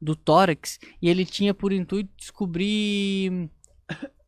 do 0.00 0.14
tórax 0.16 0.78
e 1.00 1.08
ele 1.08 1.24
tinha 1.24 1.54
por 1.54 1.72
intuito 1.72 2.10
descobrir 2.16 3.48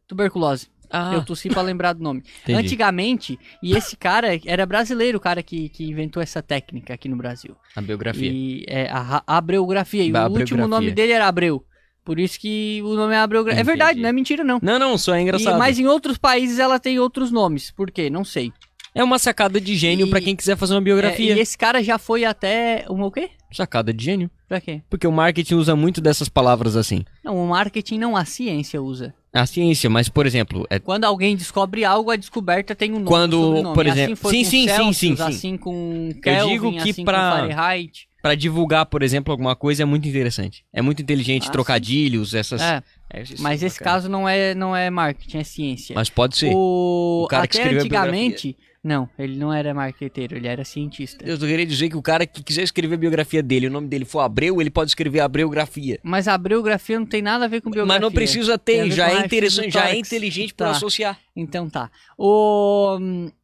tuberculose. 0.06 0.68
Ah, 0.91 1.12
Eu 1.12 1.22
tossi 1.22 1.50
pra 1.50 1.60
lembrar 1.60 1.92
do 1.92 2.02
nome. 2.02 2.22
entendi. 2.42 2.58
Antigamente, 2.58 3.38
e 3.62 3.76
esse 3.76 3.94
cara 3.94 4.28
era 4.46 4.64
brasileiro, 4.64 5.18
o 5.18 5.20
cara 5.20 5.42
que, 5.42 5.68
que 5.68 5.84
inventou 5.84 6.22
essa 6.22 6.42
técnica 6.42 6.94
aqui 6.94 7.10
no 7.10 7.16
Brasil. 7.16 7.54
A 7.76 7.82
biografia. 7.82 8.30
E 8.32 8.64
é 8.66 8.88
a 8.88 8.98
ra- 9.00 9.22
abreografia. 9.26 10.02
E 10.02 10.10
Ba- 10.10 10.20
o 10.20 10.30
último 10.32 10.40
abreografia. 10.62 10.66
nome 10.68 10.90
dele 10.92 11.12
era 11.12 11.26
Abreu. 11.28 11.62
Por 12.03 12.19
isso 12.19 12.40
que 12.40 12.80
o 12.82 12.94
nome 12.94 13.12
é 13.12 13.19
abreografia. 13.19 13.60
É 13.60 13.64
verdade, 13.64 14.00
não 14.00 14.08
é 14.08 14.12
mentira 14.12 14.42
não. 14.42 14.58
Não, 14.62 14.78
não, 14.78 14.96
só 14.96 15.14
é 15.14 15.19
E- 15.19 15.22
engraçado. 15.24 15.58
mas 15.58 15.78
em 15.78 15.87
outros 15.87 16.16
países 16.16 16.59
ela 16.59 16.78
tem 16.80 16.98
outros 16.98 17.30
nomes. 17.30 17.70
Por 17.70 17.91
quê? 17.91 18.09
Não 18.09 18.24
sei. 18.24 18.50
É 18.95 19.05
uma 19.05 19.19
sacada 19.19 19.60
de 19.60 19.77
gênio 19.77 20.06
E- 20.06 20.10
pra 20.10 20.23
quem 20.23 20.34
quiser 20.34 20.56
fazer 20.56 20.73
uma 20.73 20.80
É, 20.80 20.84
biografia. 20.84 21.34
e 21.37 21.38
esse 21.38 21.59
cara 21.59 21.82
já 21.84 21.98
foi 21.98 22.24
até. 22.24 22.87
Um 22.88 23.02
o 23.02 23.10
quê? 23.12 23.28
Sacada 23.51 23.92
de 23.92 24.05
gênio. 24.05 24.30
Pra 24.48 24.60
quê? 24.60 24.83
Porque 24.91 25.06
o 25.06 25.12
marketing 25.12 25.55
usa 25.55 25.74
muito 25.77 26.01
dessas 26.01 26.28
palavras 26.28 26.77
assim. 26.77 27.05
Não, 27.24 27.37
o 27.37 27.48
marketing 27.48 27.98
não, 27.98 28.16
a 28.16 28.24
ciência 28.24 28.80
usa. 28.83 29.15
A 29.33 29.45
ciência, 29.47 29.88
mas, 29.91 30.09
por 30.09 30.27
exemplo, 30.27 30.66
é 30.71 30.79
Quando 30.79 31.05
alguém 31.05 31.37
descobre 31.37 31.84
algo, 31.84 32.11
a 32.11 32.16
descoberta 32.16 32.74
tem 32.74 32.91
um 32.93 32.95
nome. 32.97 33.07
Quando, 33.07 33.73
por 33.74 33.87
exemplo- 33.87 34.15
assim 34.15 34.15
Sim, 34.15 34.23
com 34.23 34.29
sim, 34.30 34.45
sim, 34.45 34.66
Celsius, 34.69 34.97
sim, 34.97 35.16
sim. 35.16 35.23
Assim 35.23 35.57
com 35.57 36.11
Kelvin, 36.23 36.52
digo 36.52 36.73
que 36.83 36.91
assim 36.91 37.05
pra- 37.05 37.30
Fahrenheit. 37.33 38.09
Pra 38.21 38.34
divulgar, 38.34 38.84
por 38.87 39.02
exemplo, 39.02 39.30
alguma 39.33 39.55
coisa 39.55 39.83
é 39.83 39.87
muito 39.87 40.09
interessante. 40.09 40.65
É 40.73 40.83
muito 40.83 41.01
inteligente, 41.01 41.46
Ah, 41.49 41.52
trocadilhos, 41.52 42.35
essas. 42.35 42.60
É, 42.60 42.83
É, 43.12 43.23
isso 43.23 43.35
mas 43.41 43.62
é 43.62 43.66
esse 43.66 43.79
bacana. 43.79 43.95
caso 43.96 44.09
não 44.09 44.29
é, 44.29 44.55
não 44.55 44.74
é 44.74 44.91
marketing, 44.91 45.38
é 45.38 45.45
ciência. 45.45 45.95
Mas 45.95 46.10
pode 46.10 46.37
ser. 46.37 46.52
O, 46.55 47.23
O 47.24 47.29
cara 47.29 47.46
que 47.46 47.59
até 47.59 47.69
escreveu 47.69 47.83
a 47.99 48.02
antigamente, 48.02 48.57
não, 48.82 49.09
ele 49.18 49.37
não 49.37 49.52
era 49.52 49.74
marqueteiro, 49.74 50.37
ele 50.37 50.46
era 50.46 50.64
cientista. 50.64 51.24
Eu 51.27 51.37
queria 51.38 51.66
dizer 51.66 51.88
que 51.88 51.96
o 51.96 52.02
cara 52.02 52.27
que 52.27 52.42
quiser 52.42 52.62
escrever 52.62 52.95
a 52.95 52.98
biografia 52.98 53.42
dele, 53.42 53.66
o 53.66 53.70
nome 53.70 53.88
dele 53.88 54.04
for 54.04 54.20
Abreu, 54.20 54.60
ele 54.60 54.70
pode 54.70 54.91
escrever 54.91 55.20
Abreografia. 55.20 55.98
Mas 56.02 56.28
a 56.28 56.38
biografia 56.38 56.98
não 56.98 57.06
tem 57.06 57.20
nada 57.20 57.45
a 57.45 57.48
ver 57.48 57.60
com 57.60 57.70
biografia. 57.70 58.01
Mas 58.01 58.02
não 58.02 58.12
precisa 58.12 58.56
ter, 58.56 58.84
ver 58.84 58.91
já 58.92 59.10
é 59.10 59.24
interessante, 59.24 59.70
já 59.70 59.90
é 59.90 59.96
inteligente 59.96 60.54
Tá. 60.54 60.70
associar. 60.70 61.18
Então 61.37 61.68
tá. 61.68 61.90
O... 62.16 62.98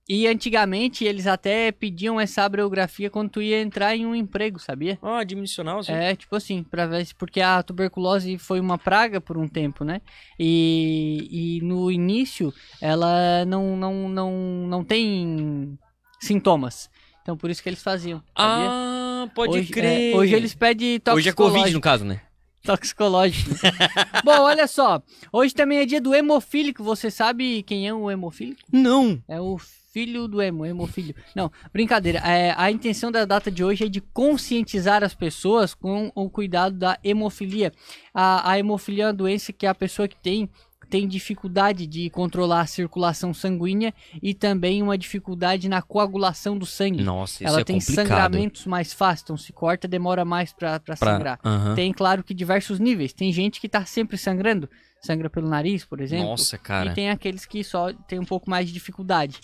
E 0.07 0.27
antigamente 0.27 1.03
eles 1.05 1.27
até 1.27 1.73
pediam 1.73 2.21
essa 2.21 2.43
abreografia 2.43 3.09
quando 3.09 3.31
tu 3.31 3.41
ia 3.43 3.63
entrar 3.63 3.97
em 3.97 4.05
um 4.05 4.15
emprego, 4.15 4.59
sabia? 4.59 4.99
Ah, 5.01 5.25
dimensional, 5.25 5.83
sim. 5.83 5.93
É, 5.93 6.15
tipo 6.15 6.37
assim, 6.37 6.63
pra 6.63 6.87
ver 6.87 7.07
se- 7.07 7.15
porque 7.15 7.41
a 7.41 7.63
tuberculose 7.63 8.37
foi 8.37 8.61
uma 8.61 8.77
praga 8.77 9.19
por 9.19 9.39
um 9.39 9.49
tempo, 9.49 9.83
né? 9.83 10.03
E, 10.39 11.59
e 11.59 11.61
no 11.65 11.91
início 11.91 12.53
ela 12.83 13.47
não, 13.47 13.77
não, 13.79 14.09
não, 14.11 14.33
não 14.69 14.85
tem 14.85 15.79
sintomas. 16.21 16.91
Então 17.23 17.35
por 17.37 17.49
isso 17.49 17.63
que 17.63 17.69
eles 17.71 17.83
faziam. 17.83 18.19
Sabia? 18.37 18.69
Ah, 18.71 19.29
pode 19.35 19.57
hoje, 19.59 19.73
crer. 19.73 20.13
é, 20.13 20.17
hoje 20.17 20.35
eles 20.35 20.55
pedem 20.55 21.01
Hoje 21.15 21.31
é 21.31 21.33
Covid, 21.33 21.73
no 21.73 21.81
caso, 21.81 22.05
né? 22.05 22.21
Toxicológico. 22.63 23.55
Bom, 24.25 24.41
olha 24.41 24.67
só. 24.67 25.03
Hoje 25.33 25.55
também 25.55 25.79
é 25.79 25.87
dia 25.87 26.01
do 26.01 26.15
hemofílico. 26.15 26.83
Você 26.85 27.11
sabe 27.11 27.63
quem 27.63 27.87
é 27.89 27.93
o 27.95 28.11
hemofílico? 28.11 28.61
Não. 28.73 29.23
É 29.29 29.39
o 29.41 29.59
filho 29.95 30.27
do 30.27 30.43
emo, 30.43 30.67
hemofílio. 30.67 31.15
Não, 31.37 31.51
brincadeira. 31.73 32.19
É, 32.19 32.53
a 32.59 32.69
intenção 32.69 33.13
da 33.13 33.25
data 33.25 33.49
de 33.49 33.63
hoje 33.63 33.85
é 33.85 33.89
de 33.89 34.01
conscientizar 34.01 35.05
as 35.05 35.15
pessoas 35.15 35.73
com 35.73 36.11
o 36.17 36.29
cuidado 36.29 36.77
da 36.77 36.99
hemofilia. 37.05 37.73
A, 38.13 38.51
a 38.51 38.59
hemofilia 38.59 39.05
é 39.05 39.07
uma 39.07 39.13
doença 39.13 39.53
que 39.53 39.65
a 39.67 39.75
pessoa 39.75 40.09
que 40.09 40.17
tem 40.17 40.51
tem 40.91 41.09
dificuldade 41.09 41.87
de 41.87 42.11
controlar 42.11 42.61
a 42.61 42.67
circulação 42.67 43.33
sanguínea 43.33 43.93
e 44.23 44.35
também 44.35 44.83
uma 44.83 44.99
dificuldade 44.99 45.67
na 45.69 45.81
coagulação 45.81 46.59
do 46.59 46.67
sangue. 46.67 47.03
Nossa, 47.03 47.43
isso 47.43 47.49
Ela 47.53 47.61
é 47.63 47.65
tem 47.65 47.79
complicado. 47.79 48.07
sangramentos 48.07 48.67
mais 48.67 48.93
fáceis, 48.93 49.23
então 49.23 49.37
se 49.37 49.51
corta 49.53 49.89
demora 49.89 50.25
mais 50.27 50.53
Pra- 50.53 50.79
sangrar. 50.95 51.41
Aham. 51.43 51.75
Tem, 51.75 51.91
claro, 51.93 52.23
que 52.23 52.35
diversos 52.35 52.79
níveis. 52.79 53.13
Tem 53.15 53.33
gente 53.33 53.61
que 53.61 53.69
tá 53.69 53.85
sempre 53.87 54.19
sangrando, 54.19 54.69
sangra 55.05 55.29
pelo 55.29 55.49
nariz, 55.49 55.85
por 55.85 56.01
exemplo. 56.01 56.27
Nossa, 56.27 56.57
cara. 56.57 56.91
E 56.91 56.95
tem 56.95 57.11
aqueles 57.11 57.45
que 57.45 57.63
só 57.63 57.93
tem 57.93 58.19
um 58.19 58.25
pouco 58.25 58.49
mais 58.49 58.67
de 58.67 58.73
dificuldade. 58.73 59.39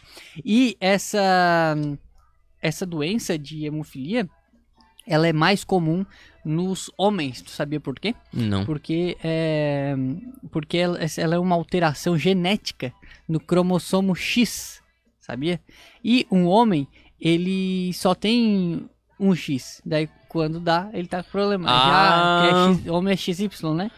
E 0.45 0.77
essa 0.81 1.77
essa 2.63 2.85
doença 2.85 3.39
de 3.39 3.65
hemofilia, 3.65 4.29
ela 5.07 5.27
é 5.27 5.33
mais 5.33 5.65
comum 5.65 6.05
nos 6.45 6.91
homens. 6.97 7.43
Tu 7.43 7.51
sabia 7.51 7.81
por 7.81 7.99
quê? 7.99 8.15
Não. 8.33 8.65
Porque 8.65 9.17
é 9.23 9.95
porque 10.51 10.79
ela, 10.79 10.99
ela 11.17 11.35
é 11.35 11.39
uma 11.39 11.55
alteração 11.55 12.17
genética 12.17 12.93
no 13.29 13.39
cromossomo 13.39 14.15
X, 14.15 14.83
sabia? 15.21 15.61
E 16.03 16.27
um 16.31 16.47
homem, 16.47 16.89
ele 17.21 17.93
só 17.93 18.15
tem 18.15 18.89
um 19.19 19.35
X. 19.35 19.83
Daí 19.85 20.09
quando 20.29 20.61
dá, 20.61 20.89
ele 20.93 21.09
tá 21.09 21.23
com 21.23 21.31
problema. 21.31 21.67
Ah. 21.69 22.43
Já 22.43 22.71
é 22.71 22.75
X, 22.75 22.87
homem 22.89 23.13
é 23.13 23.17
XY, 23.17 23.75
né? 23.75 23.91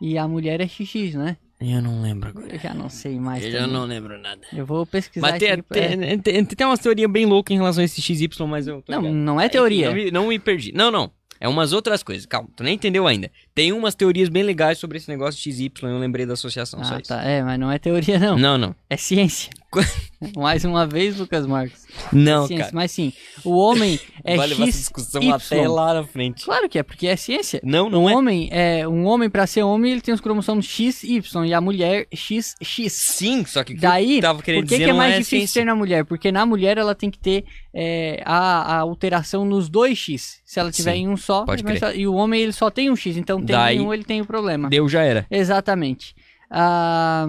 E 0.00 0.16
a 0.16 0.26
mulher 0.26 0.60
é 0.60 0.66
XX, 0.68 1.14
né? 1.14 1.36
Eu 1.60 1.82
não 1.82 2.00
lembro 2.00 2.30
agora. 2.30 2.54
Eu 2.54 2.58
já 2.58 2.72
não 2.72 2.88
sei 2.88 3.20
mais. 3.20 3.44
Eu 3.44 3.52
também. 3.52 3.66
não 3.72 3.84
lembro 3.84 4.18
nada. 4.18 4.40
Eu 4.50 4.64
vou 4.64 4.86
pesquisar 4.86 5.30
Mas 5.32 5.38
tem, 5.38 5.50
aqui 5.50 5.62
tem, 5.70 6.18
tem, 6.18 6.44
tem 6.44 6.66
umas 6.66 6.78
teorias 6.80 7.10
bem 7.10 7.26
loucas 7.26 7.54
em 7.54 7.58
relação 7.58 7.82
a 7.82 7.84
esse 7.84 8.00
XY, 8.00 8.28
mas 8.48 8.66
eu 8.66 8.82
Não, 8.88 9.00
ligado. 9.02 9.14
não 9.14 9.38
é 9.40 9.46
teoria. 9.48 9.88
Não 9.88 9.94
me, 9.94 10.10
não 10.10 10.26
me 10.28 10.38
perdi. 10.38 10.72
Não, 10.72 10.90
não. 10.90 11.10
É 11.38 11.46
umas 11.48 11.72
outras 11.74 12.02
coisas. 12.02 12.24
Calma, 12.24 12.48
tu 12.56 12.62
nem 12.62 12.74
entendeu 12.74 13.06
ainda. 13.06 13.30
Tem 13.54 13.72
umas 13.72 13.94
teorias 13.94 14.28
bem 14.30 14.42
legais 14.42 14.78
sobre 14.78 14.96
esse 14.96 15.08
negócio 15.08 15.38
de 15.42 15.52
XY, 15.52 15.70
eu 15.82 15.98
lembrei 15.98 16.24
da 16.24 16.32
associação, 16.32 16.82
só 16.82 16.94
Ah, 16.94 16.98
isso. 16.98 17.08
tá. 17.08 17.22
É, 17.22 17.42
mas 17.42 17.58
não 17.58 17.70
é 17.70 17.78
teoria, 17.78 18.18
não. 18.18 18.38
Não, 18.38 18.56
não. 18.58 18.74
É 18.88 18.96
ciência. 18.96 19.50
Mais 20.36 20.64
uma 20.64 20.86
vez, 20.86 21.16
Lucas 21.18 21.46
Marcos. 21.46 21.86
Não, 22.12 22.46
ciência. 22.46 22.64
cara. 22.66 22.74
Mas 22.76 22.90
sim, 22.90 23.12
o 23.44 23.56
homem 23.56 23.98
é 24.24 24.36
Vai 24.36 24.48
levar 24.48 24.62
essa 24.64 24.72
X. 24.72 24.78
discussão 24.80 25.22
Y. 25.22 25.32
até 25.32 25.68
lá 25.68 25.94
na 25.94 26.04
frente. 26.04 26.44
Claro 26.44 26.68
que 26.68 26.78
é, 26.78 26.82
porque 26.82 27.06
é 27.06 27.16
ciência. 27.16 27.60
Não, 27.64 27.86
Um 27.86 27.90
não 27.90 28.10
é. 28.10 28.14
homem, 28.16 28.48
é, 28.52 28.86
um 28.88 29.06
homem 29.06 29.30
para 29.30 29.46
ser 29.46 29.62
homem, 29.62 29.92
ele 29.92 30.00
tem 30.00 30.12
os 30.12 30.20
cromossomos 30.20 30.66
XY 30.66 31.22
e 31.46 31.54
a 31.54 31.60
mulher 31.60 32.06
XX. 32.14 32.54
Sim, 32.90 33.44
só 33.46 33.62
que 33.64 33.74
que 33.74 33.80
Daí, 33.80 34.16
eu 34.16 34.20
tava 34.22 34.42
querendo 34.42 34.62
por 34.62 34.68
que, 34.68 34.74
dizer 34.74 34.84
que 34.84 34.90
é 34.90 34.92
mais 34.92 35.14
é 35.14 35.18
difícil 35.18 35.38
ciência. 35.38 35.60
ter 35.62 35.64
na 35.66 35.74
mulher? 35.74 36.04
Porque 36.04 36.30
na 36.32 36.44
mulher 36.44 36.76
ela 36.76 36.94
tem 36.94 37.10
que 37.10 37.18
ter 37.18 37.44
é, 37.72 38.22
a, 38.26 38.74
a 38.74 38.78
alteração 38.80 39.44
nos 39.44 39.68
dois 39.68 39.96
X. 39.96 40.40
Se 40.44 40.58
ela 40.60 40.70
tiver 40.72 40.94
Sim, 40.94 40.98
em 41.02 41.08
um 41.08 41.16
só, 41.16 41.44
só- 41.78 41.92
e 41.92 42.06
o 42.06 42.14
homem 42.14 42.42
ele 42.42 42.52
só 42.52 42.68
tem 42.70 42.90
um 42.90 42.96
X, 42.96 43.16
então 43.16 43.38
tem 43.38 43.54
Daí- 43.56 43.80
um, 43.80 43.94
ele 43.94 44.04
tem 44.04 44.20
o 44.20 44.26
problema. 44.26 44.68
Deu, 44.68 44.88
já 44.88 45.02
era. 45.02 45.26
Exatamente. 45.30 46.14
Ah, 46.50 47.26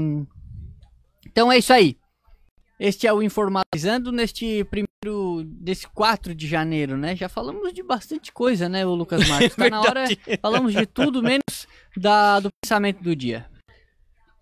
então 1.28 1.52
é 1.52 1.58
isso 1.58 1.72
aí. 1.72 1.96
Este 2.84 3.06
é 3.06 3.14
o 3.14 3.22
Informalizando 3.22 4.12
neste 4.12 4.64
primeiro, 4.64 5.44
desse 5.46 5.88
4 5.90 6.34
de 6.34 6.48
janeiro, 6.48 6.98
né? 6.98 7.16
Já 7.16 7.30
falamos 7.30 7.72
de 7.72 7.84
bastante 7.84 8.32
coisa, 8.32 8.68
né, 8.68 8.84
o 8.84 8.96
Lucas 8.96 9.28
Marcos? 9.28 9.54
Tá 9.56 9.70
na 9.70 9.82
hora, 9.82 10.06
falamos 10.42 10.74
de 10.74 10.88
tudo 10.88 11.22
menos 11.22 11.68
da, 11.96 12.40
do 12.40 12.50
pensamento 12.60 13.04
do 13.04 13.16
dia. 13.16 13.46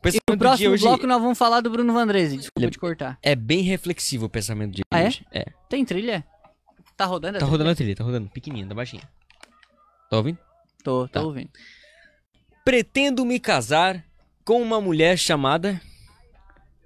O 0.01 0.07
E 0.07 0.11
pensamento 0.13 0.23
no 0.29 0.35
do 0.35 0.39
dia 0.39 0.47
próximo 0.47 0.71
hoje 0.71 0.83
bloco 0.85 1.05
nós 1.05 1.21
vamos 1.21 1.37
falar 1.37 1.59
do 1.59 1.69
Bruno 1.69 1.91
Vandrese. 1.91 2.37
Desculpa 2.37 2.61
Ele- 2.61 2.71
te 2.71 2.79
cortar. 2.79 3.19
é 3.21 3.35
bem 3.35 3.59
reflexivo 3.61 4.27
o 4.27 4.29
pensamento 4.29 4.73
de 4.73 4.83
Ah, 4.89 4.99
é? 5.01 5.07
hoje. 5.07 5.25
É. 5.33 5.45
Tem 5.67 5.83
trilha? 5.83 6.25
Tá 6.95 7.03
rodando? 7.05 7.35
a 7.35 7.39
Tá 7.41 7.45
trilha? 7.45 7.51
rodando 7.51 7.69
a 7.71 7.75
trilha, 7.75 7.95
tá 7.97 8.03
rodando. 8.05 8.29
Pequenininha, 8.29 8.67
da 8.67 8.73
baixinha. 8.75 9.03
Tá 10.09 10.15
ouvindo? 10.15 10.37
Tô, 10.81 11.01
tô 11.07 11.07
Tá. 11.09 11.21
ouvindo. 11.23 11.49
Pretendo 12.63 13.25
me 13.25 13.37
casar 13.37 14.05
com 14.45 14.61
uma 14.61 14.79
mulher 14.79 15.17
chamada 15.17 15.81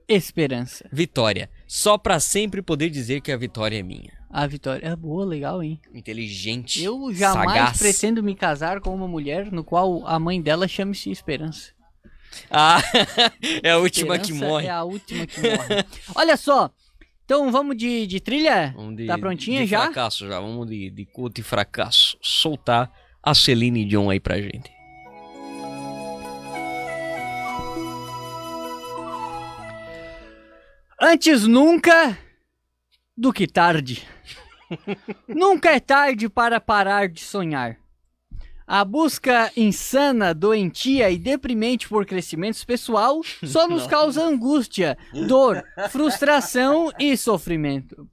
Esperança. 0.08 0.88
Vitória. 0.92 1.50
Só 1.68 1.98
pra 1.98 2.20
sempre 2.20 2.62
poder 2.62 2.90
dizer 2.90 3.22
que 3.22 3.32
a 3.32 3.38
vitória 3.38 3.80
é 3.80 3.84
minha. 3.84 4.12
A 4.30 4.46
vitória 4.48 4.86
é 4.88 4.96
boa, 4.96 5.24
legal, 5.26 5.62
hein? 5.62 5.80
Inteligente. 5.94 6.84
Eu 6.84 7.14
jamais 7.14 7.52
sagaz. 7.52 7.78
pretendo 7.78 8.24
me 8.24 8.36
casar 8.36 8.80
com 8.82 8.94
uma 8.94 9.08
mulher 9.08 9.52
no 9.52 9.64
qual 9.64 10.06
a 10.08 10.20
mãe 10.20 10.42
dela 10.42 10.68
chame-se 10.68 11.12
Esperança. 11.12 11.72
Ah, 12.50 12.82
é 13.62 13.70
a 13.72 13.78
última 13.78 14.18
que 14.18 14.32
Esperança 14.32 14.46
morre. 14.52 14.66
É 14.68 14.72
a 14.72 14.84
última 14.84 15.26
que 15.28 15.40
morre. 15.40 15.86
Olha 16.16 16.36
só. 16.36 16.72
Então 17.26 17.52
vamos 17.52 17.78
de, 17.78 18.06
de 18.08 18.20
trilha? 18.20 18.74
Vamos 18.76 18.98
de- 18.98 19.06
Tá 19.06 19.18
prontinha 19.18 19.62
de 19.62 19.68
já? 19.68 19.82
fracasso 19.84 20.28
já. 20.28 20.40
Vamos 20.40 20.68
de, 20.68 20.90
de 20.90 21.06
culto 21.06 21.40
e 21.40 21.44
fracasso. 21.44 22.18
Soltar 22.22 22.92
a 23.22 23.34
Celine 23.36 23.86
Dion 23.86 24.10
aí 24.10 24.20
pra 24.20 24.42
gente. 24.42 24.73
Antes 31.02 31.48
nunca 31.48 32.18
do 33.16 33.34
que 33.34 33.48
tarde. 33.48 34.08
nunca 35.28 35.72
é 35.72 35.80
tarde 35.80 36.30
para 36.30 36.60
parar 36.60 37.08
de 37.08 37.22
sonhar. 37.22 37.78
A 38.66 38.86
busca 38.86 39.52
insana, 39.58 40.34
doentia 40.34 41.12
e 41.12 41.18
deprimente 41.18 41.90
por 41.90 42.06
crescimento 42.06 42.66
pessoal 42.66 43.22
só 43.44 43.68
nos 43.70 43.86
causa 43.86 44.24
angústia, 44.24 44.98
dor, 45.28 45.64
frustração 45.90 46.92
e 46.98 47.18
sofrimento. 47.18 48.08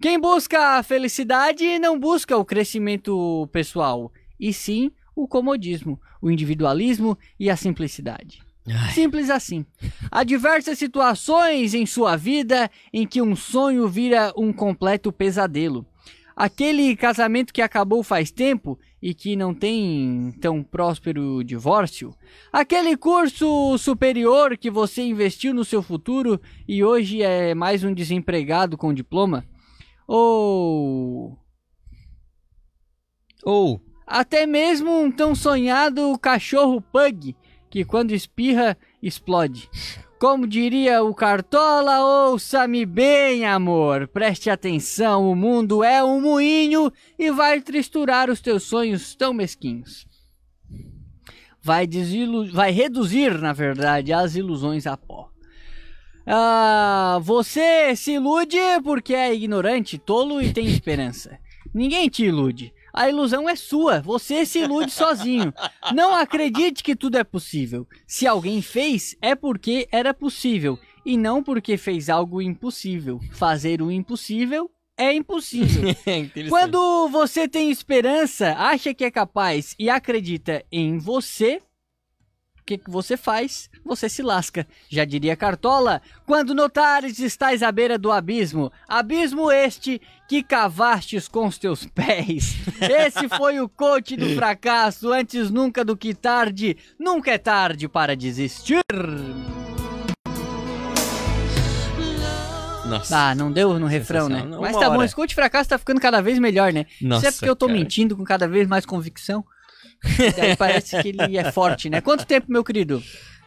Quem 0.00 0.20
busca 0.20 0.76
a 0.78 0.82
felicidade 0.82 1.78
não 1.78 1.98
busca 1.98 2.36
o 2.36 2.44
crescimento 2.44 3.48
pessoal, 3.50 4.12
e 4.38 4.52
sim 4.52 4.92
o 5.14 5.26
comodismo, 5.26 6.00
o 6.20 6.30
individualismo 6.30 7.18
e 7.40 7.50
a 7.50 7.56
simplicidade. 7.56 8.45
Ai. 8.68 8.92
Simples 8.92 9.30
assim. 9.30 9.64
Há 10.10 10.24
diversas 10.24 10.78
situações 10.78 11.74
em 11.74 11.86
sua 11.86 12.16
vida 12.16 12.70
em 12.92 13.06
que 13.06 13.22
um 13.22 13.36
sonho 13.36 13.86
vira 13.88 14.32
um 14.36 14.52
completo 14.52 15.12
pesadelo. 15.12 15.86
Aquele 16.34 16.94
casamento 16.94 17.52
que 17.52 17.62
acabou 17.62 18.02
faz 18.02 18.30
tempo 18.30 18.78
e 19.00 19.14
que 19.14 19.36
não 19.36 19.54
tem 19.54 20.34
tão 20.38 20.62
próspero 20.62 21.42
divórcio? 21.42 22.14
Aquele 22.52 22.94
curso 22.94 23.78
superior 23.78 24.58
que 24.58 24.70
você 24.70 25.02
investiu 25.02 25.54
no 25.54 25.64
seu 25.64 25.82
futuro 25.82 26.38
e 26.68 26.84
hoje 26.84 27.22
é 27.22 27.54
mais 27.54 27.84
um 27.84 27.94
desempregado 27.94 28.76
com 28.76 28.92
diploma? 28.92 29.46
Ou 30.06 31.38
Ou, 33.42 33.80
até 34.06 34.44
mesmo 34.44 34.90
um 34.90 35.10
tão 35.10 35.34
sonhado 35.34 36.18
cachorro 36.18 36.82
pug 36.82 37.34
que 37.70 37.84
quando 37.84 38.12
espirra 38.12 38.76
explode? 39.02 39.68
Como 40.18 40.46
diria 40.46 41.02
o 41.02 41.14
Cartola, 41.14 42.30
ouça-me 42.30 42.86
bem, 42.86 43.44
amor. 43.44 44.08
Preste 44.08 44.48
atenção, 44.48 45.30
o 45.30 45.36
mundo 45.36 45.84
é 45.84 46.02
um 46.02 46.20
moinho 46.22 46.90
e 47.18 47.30
vai 47.30 47.60
tristurar 47.60 48.30
os 48.30 48.40
teus 48.40 48.62
sonhos 48.62 49.14
tão 49.14 49.34
mesquinhos. 49.34 50.06
Vai, 51.62 51.86
desilu... 51.86 52.50
vai 52.50 52.70
reduzir, 52.70 53.38
na 53.38 53.52
verdade, 53.52 54.12
as 54.12 54.36
ilusões 54.36 54.86
a 54.86 54.96
pó. 54.96 55.28
Ah, 56.26 57.18
você 57.22 57.94
se 57.94 58.12
ilude 58.12 58.58
porque 58.82 59.14
é 59.14 59.34
ignorante, 59.34 59.98
tolo 59.98 60.40
e 60.40 60.52
tem 60.52 60.66
esperança. 60.66 61.38
Ninguém 61.74 62.08
te 62.08 62.24
ilude. 62.24 62.72
A 62.96 63.10
ilusão 63.10 63.46
é 63.46 63.54
sua, 63.54 64.00
você 64.00 64.46
se 64.46 64.60
ilude 64.60 64.90
sozinho. 64.90 65.52
Não 65.94 66.14
acredite 66.14 66.82
que 66.82 66.96
tudo 66.96 67.18
é 67.18 67.22
possível. 67.22 67.86
Se 68.06 68.26
alguém 68.26 68.62
fez, 68.62 69.14
é 69.20 69.34
porque 69.34 69.86
era 69.92 70.14
possível 70.14 70.78
e 71.04 71.18
não 71.18 71.42
porque 71.42 71.76
fez 71.76 72.08
algo 72.08 72.40
impossível. 72.40 73.20
Fazer 73.32 73.82
o 73.82 73.90
impossível 73.90 74.70
é 74.96 75.12
impossível. 75.12 75.94
é. 76.06 76.48
Quando 76.48 77.06
você 77.08 77.46
tem 77.46 77.70
esperança, 77.70 78.54
acha 78.56 78.94
que 78.94 79.04
é 79.04 79.10
capaz 79.10 79.74
e 79.78 79.90
acredita 79.90 80.64
em 80.72 80.96
você, 80.96 81.60
que, 82.66 82.76
que 82.78 82.90
você 82.90 83.16
faz? 83.16 83.70
Você 83.84 84.08
se 84.08 84.22
lasca. 84.22 84.66
Já 84.90 85.04
diria 85.04 85.36
Cartola, 85.36 86.02
quando 86.26 86.52
notares 86.54 87.20
estás 87.20 87.62
à 87.62 87.70
beira 87.70 87.96
do 87.96 88.10
abismo, 88.10 88.72
abismo 88.88 89.52
este 89.52 90.02
que 90.28 90.42
cavastes 90.42 91.28
com 91.28 91.46
os 91.46 91.56
teus 91.56 91.86
pés. 91.94 92.56
Esse 92.80 93.28
foi 93.28 93.60
o 93.60 93.68
coach 93.68 94.16
do 94.16 94.34
fracasso, 94.34 95.12
antes 95.12 95.48
nunca 95.48 95.84
do 95.84 95.96
que 95.96 96.12
tarde, 96.12 96.76
nunca 96.98 97.30
é 97.30 97.38
tarde 97.38 97.88
para 97.88 98.16
desistir. 98.16 98.80
Nossa. 102.84 103.30
Ah, 103.30 103.34
não 103.34 103.50
deu 103.50 103.78
no 103.78 103.86
refrão, 103.86 104.28
né? 104.28 104.44
Mas 104.60 104.76
tá 104.76 104.88
bom, 104.88 104.96
hora. 104.96 105.04
esse 105.04 105.14
coach 105.14 105.30
de 105.30 105.34
fracasso 105.34 105.70
tá 105.70 105.78
ficando 105.78 106.00
cada 106.00 106.20
vez 106.20 106.38
melhor, 106.38 106.72
né? 106.72 106.86
Nossa, 107.00 107.26
Isso 107.26 107.28
é 107.28 107.32
porque 107.32 107.50
eu 107.50 107.56
tô 107.56 107.66
cara. 107.66 107.78
mentindo 107.78 108.16
com 108.16 108.24
cada 108.24 108.46
vez 108.46 108.68
mais 108.68 108.86
convicção. 108.86 109.44
Parece 110.58 111.00
que 111.02 111.08
ele 111.08 111.36
é 111.36 111.50
forte, 111.52 111.88
né? 111.90 112.00
Quanto 112.00 112.26
tempo, 112.26 112.50
meu 112.50 112.64
querido? 112.64 113.02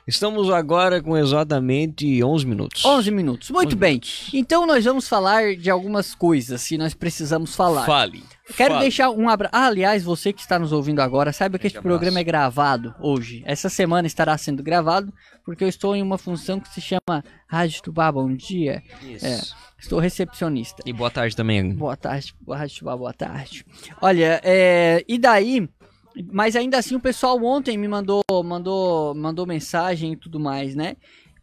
Estamos 0.09 0.49
agora 0.49 1.03
com 1.03 1.15
exatamente 1.15 2.23
11 2.23 2.47
minutos. 2.47 2.83
11 2.83 3.11
minutos. 3.11 3.51
Muito 3.51 3.67
11 3.67 3.75
bem. 3.75 3.91
minutos. 3.91 4.31
Então 4.33 4.65
nós 4.65 4.83
vamos 4.83 5.07
falar 5.07 5.55
de 5.55 5.69
algumas 5.69 6.15
coisas 6.15 6.67
que 6.67 6.79
nós 6.79 6.95
precisamos 6.95 7.55
falar. 7.55 7.85
Fale. 7.85 8.23
Quero 8.57 8.73
Fale. 8.73 8.85
deixar 8.85 9.11
um 9.11 9.29
abraço. 9.29 9.55
Ah, 9.55 9.67
aliás, 9.67 10.01
você 10.01 10.33
que 10.33 10.41
está 10.41 10.57
nos 10.57 10.71
ouvindo 10.71 10.99
agora, 10.99 11.31
saiba 11.31 11.59
que 11.59 11.67
este 11.67 11.79
programa 11.79 12.19
é 12.19 12.23
gravado 12.23 12.95
hoje. 12.99 13.43
Essa 13.45 13.69
semana 13.69 14.07
estará 14.07 14.35
sendo 14.35 14.63
gravado, 14.63 15.13
porque 15.45 15.63
eu 15.63 15.69
estou 15.69 15.95
em 15.95 16.01
uma 16.01 16.17
função 16.17 16.59
que 16.59 16.69
se 16.69 16.81
chama 16.81 17.23
Rádio 17.47 17.83
Tubá 17.83 18.11
Bom 18.11 18.33
Dia. 18.33 18.81
Isso. 19.03 19.25
É. 19.27 19.39
Estou 19.77 19.99
recepcionista. 19.99 20.81
E 20.87 20.91
boa 20.91 21.11
tarde 21.11 21.35
também. 21.35 21.71
Boa 21.75 21.95
tarde, 21.95 22.33
Rádio 22.47 22.79
Tubá, 22.79 22.97
boa 22.97 23.13
tarde. 23.13 23.63
Olha, 24.01 24.41
é, 24.43 25.05
e 25.07 25.19
daí, 25.19 25.69
mas 26.31 26.55
ainda 26.55 26.77
assim 26.77 26.95
o 26.95 26.99
pessoal 26.99 27.41
ontem 27.43 27.77
me 27.77 27.87
mandou, 27.87 28.21
mandou, 28.43 29.15
mandou 29.15 29.45
mensagem 29.45 30.13
e 30.13 30.15
tudo 30.15 30.39
mais, 30.39 30.75
né? 30.75 30.95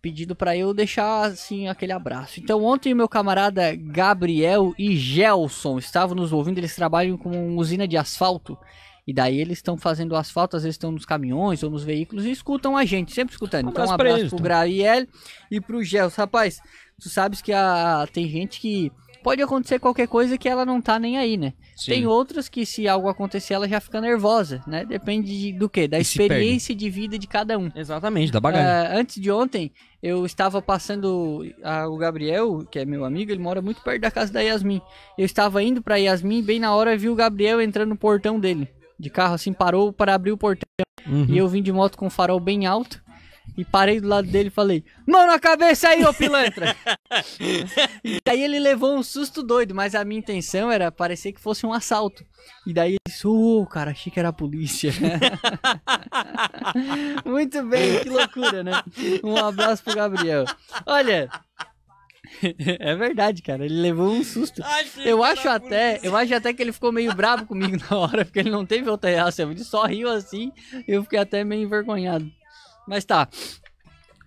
Pedindo 0.03 0.37
pra 0.37 0.57
eu 0.57 0.75
deixar 0.75 1.27
assim 1.27 1.69
aquele 1.69 1.93
abraço. 1.93 2.41
Então 2.41 2.63
ontem 2.63 2.95
meu 2.95 3.09
camarada 3.09 3.75
Gabriel 3.75 4.75
e 4.79 4.97
Gelson 4.97 5.79
estavam 5.79 6.15
nos 6.15 6.33
ouvindo, 6.33 6.59
eles 6.59 6.75
trabalham 6.75 7.17
com 7.17 7.31
uma 7.31 7.61
usina 7.61 7.89
de 7.89 7.97
asfalto. 7.97 8.59
E 9.07 9.13
daí 9.13 9.39
eles 9.39 9.59
estão 9.59 9.77
fazendo 9.77 10.17
asfalto, 10.17 10.57
às 10.57 10.65
vezes 10.65 10.75
estão 10.75 10.91
nos 10.91 11.07
caminhões 11.07 11.63
ou 11.63 11.71
nos 11.71 11.85
veículos 11.85 12.25
e 12.25 12.31
escutam 12.33 12.77
a 12.77 12.85
gente, 12.85 13.15
sempre 13.15 13.33
escutando. 13.33 13.67
Um 13.67 13.71
então 13.71 13.87
um 13.87 13.91
abraço 13.91 14.19
eles, 14.19 14.29
pro 14.31 14.37
então. 14.37 14.45
Graviel 14.45 15.07
e 15.49 15.61
pro 15.61 15.83
Gelson. 15.83 16.23
Rapaz, 16.23 16.61
tu 17.01 17.09
sabes 17.09 17.41
que 17.41 17.53
a, 17.53 18.09
tem 18.13 18.29
gente 18.29 18.61
que 18.61 18.91
pode 19.27 19.43
acontecer 19.43 19.81
qualquer 19.81 20.07
coisa 20.07 20.39
que 20.39 20.49
ela 20.49 20.65
não 20.65 20.81
tá 20.81 21.01
nem 21.01 21.19
aí, 21.19 21.37
né? 21.37 21.53
Sim. 21.75 21.91
Tem 21.91 22.07
outras 22.07 22.49
que 22.49 22.65
se 22.65 22.87
algo 22.87 23.09
acontecer 23.09 23.55
ela 23.55 23.69
já 23.69 23.81
fica 23.81 24.01
nervosa, 24.01 24.63
né? 24.69 24.85
Depende 24.85 25.37
de- 25.37 25.53
do 25.53 25.69
que? 25.69 25.89
Da 25.89 25.99
E 25.99 26.03
experiência 26.03 26.73
de 26.73 26.89
vida 26.89 27.19
de 27.19 27.27
cada 27.27 27.59
um. 27.59 27.69
Exatamente, 27.75 28.31
da 28.31 28.39
bagagem. 28.39 28.69
Ah, 28.69 28.97
antes 28.97 29.21
de 29.21 29.29
ontem, 29.29 29.73
eu 30.01 30.25
estava 30.25 30.63
passando 30.63 31.45
ah, 31.65 31.89
o 31.89 31.97
Gabriel, 31.97 32.65
que 32.71 32.79
é 32.79 32.85
meu 32.85 33.05
amigo, 33.05 33.33
ele 33.33 33.43
mora 33.43 33.61
muito 33.61 33.83
perto 33.83 34.03
da 34.03 34.13
casa 34.13 34.33
da 34.33 34.41
Yasmin. 34.43 34.81
Eu 35.19 35.27
estava 35.27 35.61
indo 35.61 35.83
pra 35.83 35.97
Yasmin, 35.97 36.41
bem 36.41 36.61
na 36.61 36.73
hora 36.73 36.97
vi 36.97 37.09
o 37.09 37.17
Gabriel 37.17 37.61
entrando 37.61 37.89
no 37.89 37.97
portão 37.97 38.39
dele. 38.39 38.69
De 38.97 39.11
carro 39.11 39.35
assim, 39.35 39.53
parou 39.53 39.93
para 39.93 40.15
abrir 40.15 40.31
o 40.31 40.39
portão. 40.39 40.69
Uhum. 41.05 41.27
E 41.29 41.37
eu 41.37 41.49
vim 41.49 41.65
de 41.65 41.73
moto 41.73 41.99
com 41.99 42.07
o 42.07 42.11
farol 42.11 42.39
bem 42.39 42.65
alto. 42.65 43.03
E 43.57 43.65
parei 43.65 44.01
do 44.01 44.09
lado 44.09 44.29
dele 44.29 44.49
e 44.49 44.51
falei: 44.51 44.85
Mão 45.07 45.27
na 45.27 45.39
cabeça 45.39 45.89
aí, 45.89 46.05
ô 46.05 46.13
pilantra! 46.13 46.77
e 48.05 48.19
daí 48.25 48.43
ele 48.43 48.59
levou 48.59 48.97
um 48.97 49.03
susto 49.03 49.43
doido, 49.43 49.75
mas 49.75 49.95
a 49.95 50.05
minha 50.05 50.19
intenção 50.19 50.71
era 50.71 50.93
parecer 50.93 51.33
que 51.33 51.41
fosse 51.41 51.65
um 51.65 51.73
assalto. 51.73 52.25
E 52.67 52.73
daí 52.73 52.93
ele 52.93 52.99
disse: 53.07 53.27
Ô, 53.27 53.67
cara, 53.67 53.93
achei 53.93 54.13
que 54.13 54.19
era 54.19 54.29
a 54.29 54.33
polícia. 54.33 54.93
Muito 57.25 57.63
bem, 57.65 58.01
que 58.01 58.11
loucura, 58.11 58.63
né? 58.63 58.83
Um 59.25 59.37
abraço 59.37 59.83
pro 59.83 59.95
Gabriel. 59.95 60.45
Olha. 60.85 61.31
É 62.81 62.95
verdade, 62.95 63.41
cara. 63.41 63.65
Ele 63.65 63.81
levou 63.81 64.11
um 64.11 64.25
susto. 64.25 64.63
Eu 65.05 65.23
acho 65.23 65.49
até, 65.49 66.01
eu 66.03 66.15
acho 66.17 66.35
até 66.35 66.53
que 66.53 66.63
ele 66.63 66.73
ficou 66.73 66.93
meio 66.93 67.15
bravo 67.15 67.47
comigo 67.47 67.77
na 67.89 67.97
hora, 67.97 68.25
porque 68.25 68.41
ele 68.41 68.51
não 68.51 68.67
teve 68.67 68.91
outra 68.91 69.09
reação. 69.09 69.51
Ele 69.51 69.65
só 69.65 69.85
riu 69.85 70.11
assim, 70.11 70.53
eu 70.87 71.03
fiquei 71.05 71.19
até 71.19 71.45
meio 71.45 71.63
envergonhado. 71.63 72.31
Mas 72.87 73.05
tá. 73.05 73.29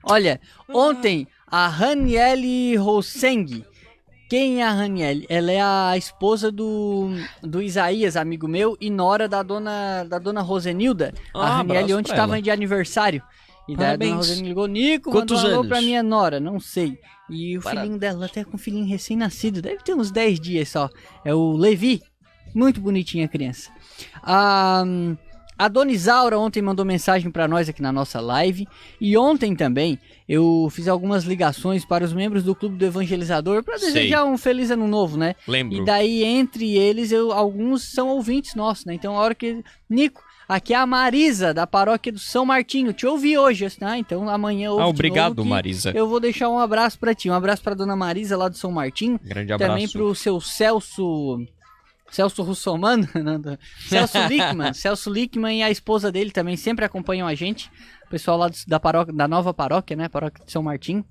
Olha, 0.03 0.39
ontem 0.69 1.27
a 1.47 1.67
Raniele 1.67 2.75
Rosseng. 2.77 3.63
Quem 4.29 4.61
é 4.61 4.63
a 4.65 4.71
Raniele? 4.71 5.25
Ela 5.27 5.51
é 5.51 5.61
a 5.61 5.97
esposa 5.97 6.51
do, 6.51 7.09
do 7.41 7.61
Isaías, 7.61 8.15
amigo 8.15 8.47
meu, 8.47 8.77
e 8.79 8.89
nora 8.89 9.27
da 9.27 9.41
dona 9.41 10.03
da 10.03 10.19
dona 10.19 10.41
Rosenilda. 10.41 11.13
Ah, 11.33 11.45
a 11.47 11.57
Raniele 11.57 11.93
ontem 11.95 12.11
estava 12.11 12.39
de 12.41 12.51
aniversário. 12.51 13.23
E 13.67 13.75
daí 13.75 13.93
a 13.93 13.95
dona 13.95 13.97
Parabéns. 13.97 14.15
Rosenilda 14.15 14.47
ligou, 14.49 14.67
Nico, 14.67 15.11
Quantos 15.11 15.37
mandou 15.37 15.49
um 15.49 15.53
alô 15.53 15.59
anos? 15.61 15.69
pra 15.69 15.81
minha 15.81 16.03
nora, 16.03 16.39
não 16.39 16.59
sei. 16.59 16.99
E 17.29 17.57
o 17.57 17.61
Parabéns. 17.61 17.83
filhinho 17.83 17.99
dela, 17.99 18.25
até 18.27 18.43
com 18.43 18.55
um 18.55 18.59
filhinho 18.59 18.85
recém-nascido, 18.87 19.61
deve 19.61 19.83
ter 19.83 19.93
uns 19.95 20.11
10 20.11 20.39
dias 20.39 20.69
só. 20.69 20.89
É 21.25 21.33
o 21.33 21.53
Levi. 21.53 22.01
Muito 22.53 22.79
bonitinha 22.81 23.25
a 23.25 23.27
criança. 23.27 23.71
A, 24.23 24.83
a 25.59 25.67
Dona 25.67 25.91
Isaura 25.91 26.39
ontem 26.39 26.61
mandou 26.61 26.85
mensagem 26.85 27.29
pra 27.29 27.45
nós 27.45 27.67
aqui 27.67 27.81
na 27.81 27.91
nossa 27.91 28.21
live. 28.21 28.65
E 29.01 29.17
ontem 29.17 29.53
também 29.53 29.99
eu 30.27 30.69
fiz 30.71 30.87
algumas 30.87 31.25
ligações 31.25 31.83
para 31.83 32.05
os 32.05 32.13
membros 32.13 32.43
do 32.45 32.55
Clube 32.55 32.77
do 32.77 32.85
Evangelizador 32.85 33.61
pra 33.61 33.77
Sei. 33.77 33.91
desejar 33.91 34.23
um 34.23 34.37
feliz 34.37 34.71
ano 34.71 34.87
novo, 34.87 35.17
né? 35.17 35.35
Lembro. 35.45 35.75
E 35.77 35.83
daí, 35.83 36.23
entre 36.23 36.77
eles, 36.77 37.11
eu, 37.11 37.33
alguns 37.33 37.91
são 37.91 38.07
ouvintes 38.07 38.55
nossos, 38.55 38.85
né? 38.85 38.93
Então, 38.93 39.17
a 39.17 39.19
hora 39.19 39.35
que. 39.35 39.61
Nico, 39.89 40.23
aqui 40.47 40.73
é 40.73 40.77
a 40.77 40.85
Marisa, 40.85 41.53
da 41.53 41.67
paróquia 41.67 42.13
do 42.13 42.19
São 42.19 42.45
Martinho. 42.45 42.93
Te 42.93 43.05
ouvi 43.05 43.37
hoje, 43.37 43.69
tá? 43.71 43.97
Então, 43.97 44.29
amanhã 44.29 44.71
ouve 44.71 44.83
Ah, 44.83 44.87
obrigado, 44.87 45.43
Marisa. 45.43 45.91
Eu 45.93 46.07
vou 46.07 46.21
deixar 46.21 46.47
um 46.47 46.57
abraço 46.57 46.97
pra 46.97 47.13
ti. 47.13 47.29
Um 47.29 47.33
abraço 47.33 47.61
pra 47.61 47.73
dona 47.73 47.97
Marisa, 47.97 48.37
lá 48.37 48.47
do 48.47 48.55
São 48.55 48.71
Martinho. 48.71 49.19
Grande 49.21 49.51
abraço. 49.51 49.73
Também 49.73 49.89
pro 49.89 50.15
seu 50.15 50.39
Celso. 50.39 51.37
Celso 52.11 52.43
Russomano, 52.43 53.07
Celso 53.87 54.17
Lickman, 54.27 54.73
Celso 54.73 55.11
Lickman 55.11 55.59
e 55.59 55.63
a 55.63 55.71
esposa 55.71 56.11
dele 56.11 56.31
também 56.31 56.57
sempre 56.57 56.85
acompanham 56.85 57.27
a 57.27 57.35
gente. 57.35 57.71
O 58.05 58.09
pessoal 58.09 58.37
lá 58.37 58.49
da 58.67 58.79
paróquia, 58.79 59.13
da 59.13 59.27
nova 59.27 59.53
paróquia, 59.53 59.95
né? 59.95 60.09
Paróquia 60.09 60.43
de 60.43 60.51
São 60.51 60.63
Martim. 60.63 61.03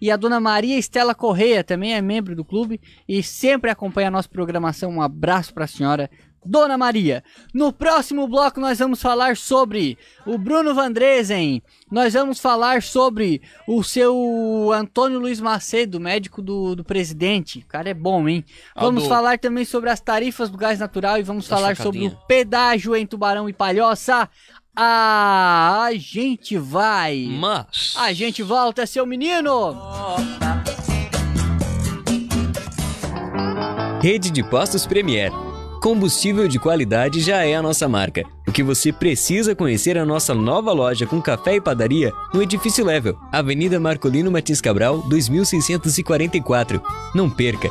E 0.00 0.10
a 0.10 0.16
dona 0.16 0.38
Maria 0.38 0.78
Estela 0.78 1.14
Correia 1.14 1.64
também 1.64 1.94
é 1.94 2.00
membro 2.00 2.36
do 2.36 2.44
clube 2.44 2.80
e 3.08 3.22
sempre 3.24 3.70
acompanha 3.70 4.08
a 4.08 4.10
nossa 4.10 4.28
programação. 4.28 4.90
Um 4.90 5.02
abraço 5.02 5.52
pra 5.52 5.66
senhora. 5.66 6.08
Dona 6.44 6.76
Maria, 6.76 7.24
no 7.52 7.72
próximo 7.72 8.28
bloco 8.28 8.60
nós 8.60 8.78
vamos 8.78 9.00
falar 9.00 9.36
sobre 9.36 9.96
o 10.26 10.36
Bruno 10.36 10.74
Vandresen, 10.74 11.62
nós 11.90 12.12
vamos 12.12 12.38
falar 12.38 12.82
sobre 12.82 13.40
o 13.66 13.82
seu 13.82 14.70
Antônio 14.72 15.18
Luiz 15.18 15.40
Macedo, 15.40 15.98
médico 16.00 16.42
do, 16.42 16.74
do 16.74 16.84
presidente. 16.84 17.60
O 17.60 17.66
cara 17.66 17.88
é 17.88 17.94
bom, 17.94 18.28
hein? 18.28 18.44
Vamos 18.76 19.04
Aldo. 19.04 19.14
falar 19.14 19.38
também 19.38 19.64
sobre 19.64 19.90
as 19.90 20.00
tarifas 20.00 20.50
do 20.50 20.58
gás 20.58 20.78
natural 20.78 21.18
e 21.18 21.22
vamos 21.22 21.48
Da 21.48 21.56
falar 21.56 21.76
sobre 21.76 22.06
o 22.06 22.10
pedágio 22.26 22.94
em 22.94 23.06
Tubarão 23.06 23.48
e 23.48 23.52
Palhoça. 23.52 24.28
Ah, 24.76 25.84
a 25.84 25.94
gente 25.94 26.58
vai. 26.58 27.28
Mas. 27.30 27.94
A 27.96 28.12
gente 28.12 28.42
volta, 28.42 28.84
seu 28.86 29.06
menino. 29.06 29.76
Rede 34.02 34.30
de 34.30 34.42
Postos 34.42 34.86
Premier. 34.86 35.30
Combustível 35.84 36.48
de 36.48 36.58
qualidade 36.58 37.20
já 37.20 37.44
é 37.44 37.54
a 37.54 37.60
nossa 37.60 37.86
marca. 37.86 38.24
O 38.48 38.50
que 38.50 38.62
você 38.62 38.90
precisa 38.90 39.54
conhecer 39.54 39.98
é 39.98 40.00
a 40.00 40.06
nossa 40.06 40.34
nova 40.34 40.72
loja 40.72 41.06
com 41.06 41.20
café 41.20 41.56
e 41.56 41.60
padaria 41.60 42.10
no 42.32 42.42
Edifício 42.42 42.82
Level, 42.82 43.18
Avenida 43.30 43.78
Marcolino 43.78 44.30
Matias 44.30 44.62
Cabral, 44.62 45.02
2644. 45.10 46.82
Não 47.14 47.28
perca! 47.28 47.68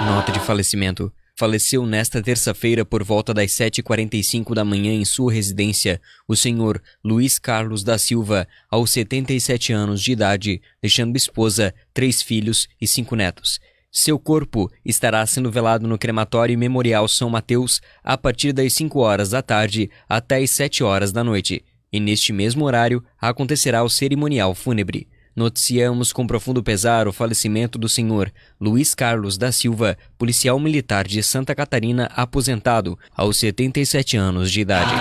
Nota 0.00 0.32
de 0.32 0.40
falecimento. 0.40 1.12
Faleceu 1.36 1.84
nesta 1.84 2.22
terça-feira 2.22 2.86
por 2.86 3.04
volta 3.04 3.34
das 3.34 3.50
7h45 3.50 4.54
da 4.54 4.64
manhã 4.64 4.92
em 4.92 5.04
sua 5.04 5.30
residência 5.30 6.00
o 6.26 6.34
senhor 6.34 6.82
Luiz 7.04 7.38
Carlos 7.38 7.84
da 7.84 7.98
Silva, 7.98 8.48
aos 8.70 8.92
77 8.92 9.74
anos 9.74 10.02
de 10.02 10.12
idade, 10.12 10.62
deixando 10.82 11.16
esposa, 11.16 11.74
três 11.92 12.22
filhos 12.22 12.66
e 12.80 12.86
cinco 12.86 13.14
netos. 13.14 13.60
Seu 13.92 14.20
corpo 14.20 14.70
estará 14.84 15.26
sendo 15.26 15.50
velado 15.50 15.88
no 15.88 15.98
crematório 15.98 16.56
Memorial 16.56 17.08
São 17.08 17.28
Mateus 17.28 17.80
a 18.04 18.16
partir 18.16 18.52
das 18.52 18.72
5 18.74 19.00
horas 19.00 19.30
da 19.30 19.42
tarde 19.42 19.90
até 20.08 20.38
as 20.38 20.50
7 20.50 20.84
horas 20.84 21.10
da 21.10 21.24
noite, 21.24 21.64
e 21.92 21.98
neste 21.98 22.32
mesmo 22.32 22.64
horário 22.64 23.02
acontecerá 23.20 23.82
o 23.82 23.90
cerimonial 23.90 24.54
fúnebre. 24.54 25.08
Noticiamos 25.34 26.12
com 26.12 26.24
profundo 26.24 26.62
pesar 26.62 27.08
o 27.08 27.12
falecimento 27.12 27.78
do 27.78 27.88
senhor 27.88 28.32
Luiz 28.60 28.94
Carlos 28.94 29.36
da 29.36 29.50
Silva, 29.50 29.96
policial 30.16 30.60
militar 30.60 31.06
de 31.06 31.20
Santa 31.22 31.54
Catarina, 31.54 32.10
aposentado 32.14 32.96
aos 33.16 33.38
77 33.38 34.16
anos 34.16 34.52
de 34.52 34.60
idade. 34.60 34.92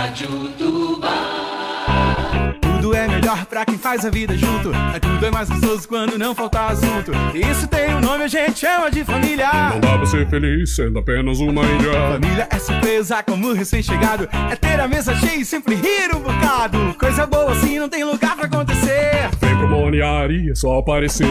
Pra 3.50 3.65
quem 3.65 3.79
faz 3.79 4.06
a 4.06 4.12
vida 4.12 4.38
junto. 4.38 4.72
É 4.96 5.00
tudo 5.00 5.25
é 5.25 5.32
mais 5.32 5.50
gostoso 5.50 5.88
quando 5.88 6.20
não 6.20 6.36
falta 6.36 6.68
assunto. 6.68 7.12
Isso 7.34 7.68
tem 7.68 7.96
um 7.96 8.00
nome, 8.00 8.25
a 8.25 8.27
gente 8.27 8.60
chama 8.60 8.91
de 8.91 9.03
família. 9.03 9.50
Não 9.72 9.79
dá 9.79 9.98
pra 9.98 10.06
ser 10.06 10.29
feliz 10.29 10.75
sendo 10.75 11.00
apenas 11.00 11.39
uma 11.39 11.63
ilha. 11.63 11.91
Família 12.13 12.48
é 12.50 12.60
surpresa 12.60 13.24
como 13.24 13.51
recém-chegado. 13.51 14.29
É 14.51 14.56
ter 14.56 14.79
a 14.79 14.88
mesa 14.88 15.15
cheia 15.15 15.39
e 15.39 15.46
sempre 15.46 15.74
rir 15.75 16.15
um 16.15 16.20
bocado. 16.20 16.96
Coisa 17.00 17.25
boa 17.25 17.51
assim 17.51 17.79
não 17.79 17.89
tem 17.89 18.03
lugar 18.03 18.36
pra 18.36 18.46
acontecer. 18.46 19.29
Vem 19.41 19.58
pro 19.58 19.68
Moniari, 19.68 20.51
é 20.51 20.56
só 20.56 20.77
aparecer. 20.77 21.27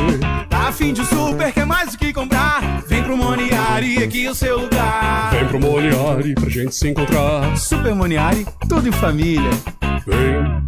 Tá 0.50 0.68
afim 0.68 0.92
de 0.92 1.02
um 1.02 1.04
super, 1.04 1.52
quer 1.52 1.66
mais 1.66 1.92
do 1.92 1.98
que 1.98 2.12
comprar? 2.12 2.82
Vem 2.88 3.02
pro 3.04 3.16
Moniari, 3.16 4.02
aqui 4.02 4.26
é 4.26 4.30
o 4.30 4.34
seu 4.34 4.62
lugar. 4.62 5.30
Vem 5.30 5.46
pro 5.46 5.60
Moniari 5.60 6.34
pra 6.34 6.48
gente 6.48 6.75
se 6.75 6.88
encontrar. 6.88 7.56
Super 7.56 7.94
Moniari, 7.94 8.44
tudo 8.68 8.88
em 8.88 8.92
família. 8.92 9.50
Vem. 10.04 10.67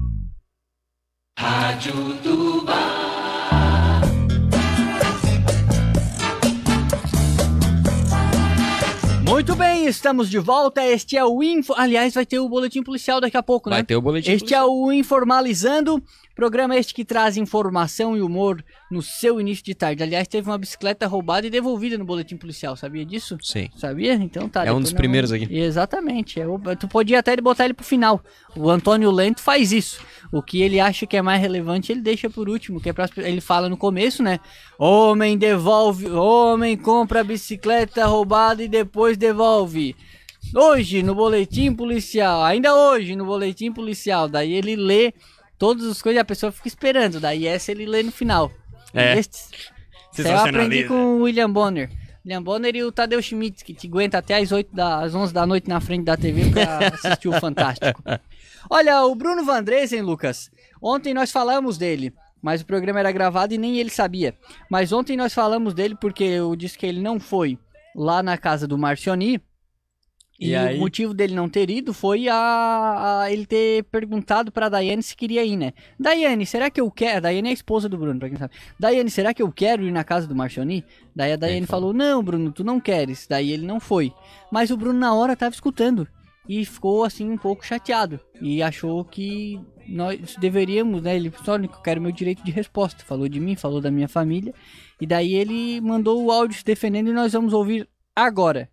Muito 9.26 9.54
bem, 9.54 9.86
estamos 9.86 10.28
de 10.28 10.38
volta. 10.38 10.84
Este 10.84 11.16
é 11.16 11.24
o 11.24 11.40
Info. 11.42 11.72
Aliás, 11.76 12.12
vai 12.14 12.26
ter 12.26 12.40
o 12.40 12.48
boletim 12.48 12.82
policial 12.82 13.20
daqui 13.20 13.36
a 13.36 13.42
pouco, 13.42 13.70
né? 13.70 13.76
Vai 13.76 13.84
ter 13.84 13.94
o 13.94 14.02
boletim 14.02 14.32
Este 14.32 14.54
é 14.54 14.62
o 14.62 14.90
Informalizando, 14.92 16.02
programa 16.34 16.76
este 16.76 16.92
que 16.92 17.04
traz 17.04 17.36
informação 17.36 18.16
e 18.16 18.20
humor 18.22 18.62
no 18.90 19.00
seu 19.00 19.40
início 19.40 19.64
de 19.64 19.72
tarde. 19.74 20.02
Aliás, 20.02 20.26
teve 20.26 20.50
uma 20.50 20.58
bicicleta 20.58 21.06
roubada 21.06 21.46
e 21.46 21.50
devolvida 21.50 21.96
no 21.96 22.04
boletim 22.04 22.36
policial, 22.36 22.74
sabia 22.76 23.06
disso? 23.06 23.38
Sim. 23.40 23.70
Sabia? 23.76 24.14
Então 24.14 24.48
tá. 24.48 24.66
É 24.66 24.72
um 24.72 24.80
dos 24.80 24.90
nós 24.90 24.98
primeiros 24.98 25.30
aqui. 25.30 25.46
Exatamente. 25.56 26.40
É, 26.40 26.46
o- 26.48 26.58
tu 26.78 26.88
podia 26.88 27.20
até 27.20 27.36
botar 27.36 27.66
ele 27.66 27.74
pro 27.74 27.84
final. 27.86 28.20
O 28.56 28.68
Antônio 28.68 29.12
Lento 29.12 29.40
faz 29.40 29.70
isso. 29.70 30.00
O 30.32 30.40
que 30.40 30.62
ele 30.62 30.78
acha 30.78 31.06
que 31.06 31.16
é 31.16 31.22
mais 31.22 31.40
relevante, 31.40 31.90
ele 31.90 32.00
deixa 32.00 32.30
por 32.30 32.48
último. 32.48 32.80
Que 32.80 32.90
é 32.90 32.92
pra, 32.92 33.08
ele 33.16 33.40
fala 33.40 33.68
no 33.68 33.76
começo, 33.76 34.22
né? 34.22 34.38
Homem 34.78 35.36
devolve, 35.36 36.08
homem 36.08 36.76
compra 36.76 37.24
bicicleta 37.24 38.06
roubada 38.06 38.62
e 38.62 38.68
depois 38.68 39.16
devolve. 39.16 39.96
Hoje 40.54 41.02
no 41.02 41.14
boletim 41.14 41.74
policial, 41.74 42.42
ainda 42.42 42.74
hoje 42.74 43.14
no 43.14 43.26
boletim 43.26 43.72
policial, 43.72 44.26
daí 44.28 44.52
ele 44.52 44.74
lê 44.74 45.12
todas 45.58 45.84
as 45.84 46.00
coisas 46.00 46.16
e 46.16 46.20
a 46.20 46.24
pessoa 46.24 46.50
fica 46.52 46.68
esperando. 46.68 47.20
Daí 47.20 47.46
essa 47.46 47.72
ele 47.72 47.84
lê 47.84 48.02
no 48.02 48.12
final. 48.12 48.50
É. 48.94 49.12
Aí 49.12 49.24
eu 50.24 50.38
aprendi 50.38 50.84
com 50.84 50.94
o 50.94 51.22
William 51.22 51.50
Bonner. 51.50 51.90
William 52.24 52.42
Bonner 52.42 52.74
e 52.76 52.84
o 52.84 52.92
Tadeu 52.92 53.20
Schmidt, 53.20 53.64
que 53.64 53.74
te 53.74 53.86
aguenta 53.86 54.18
até 54.18 54.36
às, 54.36 54.52
8 54.52 54.74
da, 54.74 55.00
às 55.00 55.14
11 55.14 55.32
da 55.32 55.46
noite 55.46 55.68
na 55.68 55.80
frente 55.80 56.04
da 56.04 56.16
TV 56.16 56.50
pra 56.50 56.88
assistir 56.88 57.28
o 57.28 57.32
Fantástico. 57.40 58.02
Olha, 58.68 59.04
o 59.04 59.14
Bruno 59.14 59.44
Vandresen, 59.44 60.02
Lucas, 60.02 60.50
ontem 60.82 61.14
nós 61.14 61.30
falamos 61.30 61.78
dele, 61.78 62.12
mas 62.42 62.60
o 62.60 62.66
programa 62.66 63.00
era 63.00 63.12
gravado 63.12 63.54
e 63.54 63.58
nem 63.58 63.78
ele 63.78 63.90
sabia. 63.90 64.34
Mas 64.70 64.92
ontem 64.92 65.16
nós 65.16 65.32
falamos 65.32 65.72
dele 65.74 65.96
porque 66.00 66.24
eu 66.24 66.54
disse 66.56 66.76
que 66.76 66.86
ele 66.86 67.00
não 67.00 67.18
foi 67.20 67.58
lá 67.94 68.22
na 68.22 68.36
casa 68.36 68.66
do 68.66 68.76
Marcioni. 68.78 69.40
E, 70.42 70.50
E 70.52 70.56
aí? 70.56 70.76
o 70.78 70.80
motivo 70.80 71.12
dele 71.12 71.34
não 71.34 71.50
ter 71.50 71.68
ido 71.68 71.92
foi 71.92 72.26
a, 72.26 73.20
a 73.24 73.30
ele 73.30 73.44
ter 73.44 73.84
perguntado 73.84 74.50
pra 74.50 74.70
Daiane 74.70 75.02
se 75.02 75.14
queria 75.14 75.44
ir, 75.44 75.54
né? 75.54 75.74
Daiane, 75.98 76.46
será 76.46 76.70
que 76.70 76.80
eu 76.80 76.90
quero? 76.90 77.20
Daiane 77.20 77.48
é 77.48 77.50
a 77.50 77.54
esposa 77.54 77.90
do 77.90 77.98
Bruno, 77.98 78.18
pra 78.18 78.26
quem 78.30 78.38
sabe. 78.38 78.54
Daiane, 78.78 79.10
será 79.10 79.34
que 79.34 79.42
eu 79.42 79.52
quero 79.52 79.86
ir 79.86 79.90
na 79.92 80.02
casa 80.02 80.26
do 80.26 80.34
Marcioni? 80.34 80.82
Daí 81.14 81.32
a 81.32 81.36
Daiane 81.36 81.66
falou, 81.66 81.92
não, 81.92 82.22
Bruno, 82.22 82.50
tu 82.52 82.64
não 82.64 82.80
queres. 82.80 83.26
Daí 83.28 83.52
ele 83.52 83.66
não 83.66 83.78
foi. 83.78 84.14
Mas 84.50 84.70
o 84.70 84.78
Bruno 84.78 84.98
na 84.98 85.12
hora 85.12 85.36
tava 85.36 85.54
escutando. 85.54 86.08
E 86.50 86.64
ficou 86.64 87.04
assim 87.04 87.30
um 87.30 87.38
pouco 87.38 87.64
chateado. 87.64 88.18
E 88.42 88.60
achou 88.60 89.04
que 89.04 89.60
nós 89.86 90.34
deveríamos, 90.34 91.00
né? 91.00 91.14
Ele 91.14 91.32
só 91.44 91.56
eu 91.56 91.68
quero 91.68 92.00
meu 92.00 92.10
direito 92.10 92.42
de 92.42 92.50
resposta. 92.50 93.04
Falou 93.04 93.28
de 93.28 93.38
mim, 93.38 93.54
falou 93.54 93.80
da 93.80 93.88
minha 93.88 94.08
família. 94.08 94.52
E 95.00 95.06
daí 95.06 95.32
ele 95.32 95.80
mandou 95.80 96.20
o 96.20 96.32
áudio 96.32 96.58
se 96.58 96.64
defendendo 96.64 97.06
e 97.06 97.12
nós 97.12 97.34
vamos 97.34 97.52
ouvir 97.52 97.88
agora. 98.16 98.68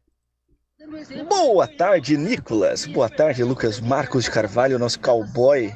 Boa 1.29 1.67
tarde, 1.67 2.17
Nicolas. 2.17 2.87
Boa 2.87 3.11
tarde, 3.11 3.43
Lucas 3.43 3.79
Marcos 3.79 4.23
de 4.23 4.31
Carvalho, 4.31 4.79
nosso 4.79 4.99
cowboy. 4.99 5.71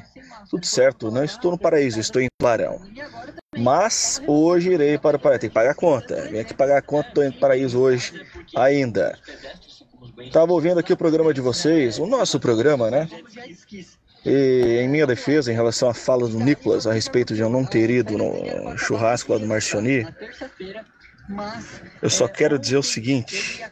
Tudo 0.50 0.66
certo, 0.66 1.08
não 1.08 1.22
estou 1.22 1.52
no 1.52 1.58
paraíso, 1.58 2.00
estou 2.00 2.20
em 2.20 2.26
Clarão. 2.40 2.80
Mas 3.56 4.20
hoje 4.26 4.72
irei 4.72 4.98
para 4.98 5.18
o 5.18 5.20
paraíso. 5.20 5.42
Tem 5.42 5.50
que 5.50 5.54
pagar 5.54 5.70
a 5.70 5.76
conta. 5.76 6.28
Vem 6.28 6.40
aqui 6.40 6.52
pagar 6.52 6.78
a 6.78 6.82
conta, 6.82 7.10
estou 7.10 7.22
indo 7.22 7.34
para 7.34 7.38
o 7.38 7.40
paraíso 7.42 7.78
hoje 7.78 8.26
ainda. 8.56 9.16
Estava 10.18 10.52
ouvindo 10.52 10.78
aqui 10.78 10.92
o 10.92 10.96
programa 10.96 11.32
de 11.32 11.40
vocês, 11.40 11.98
o 11.98 12.06
nosso 12.06 12.38
programa, 12.40 12.90
né? 12.90 13.08
E 14.24 14.78
em 14.80 14.88
minha 14.88 15.06
defesa, 15.06 15.50
em 15.50 15.54
relação 15.54 15.88
à 15.88 15.94
fala 15.94 16.28
do 16.28 16.38
Nicolas 16.38 16.86
a 16.86 16.92
respeito 16.92 17.34
de 17.34 17.40
eu 17.40 17.50
não 17.50 17.64
ter 17.64 17.90
ido 17.90 18.16
no 18.16 18.76
churrasco 18.78 19.32
lá 19.32 19.38
do 19.38 19.46
Marcioni, 19.46 20.06
eu 22.00 22.10
só 22.10 22.28
quero 22.28 22.58
dizer 22.58 22.76
o 22.76 22.82
seguinte: 22.82 23.62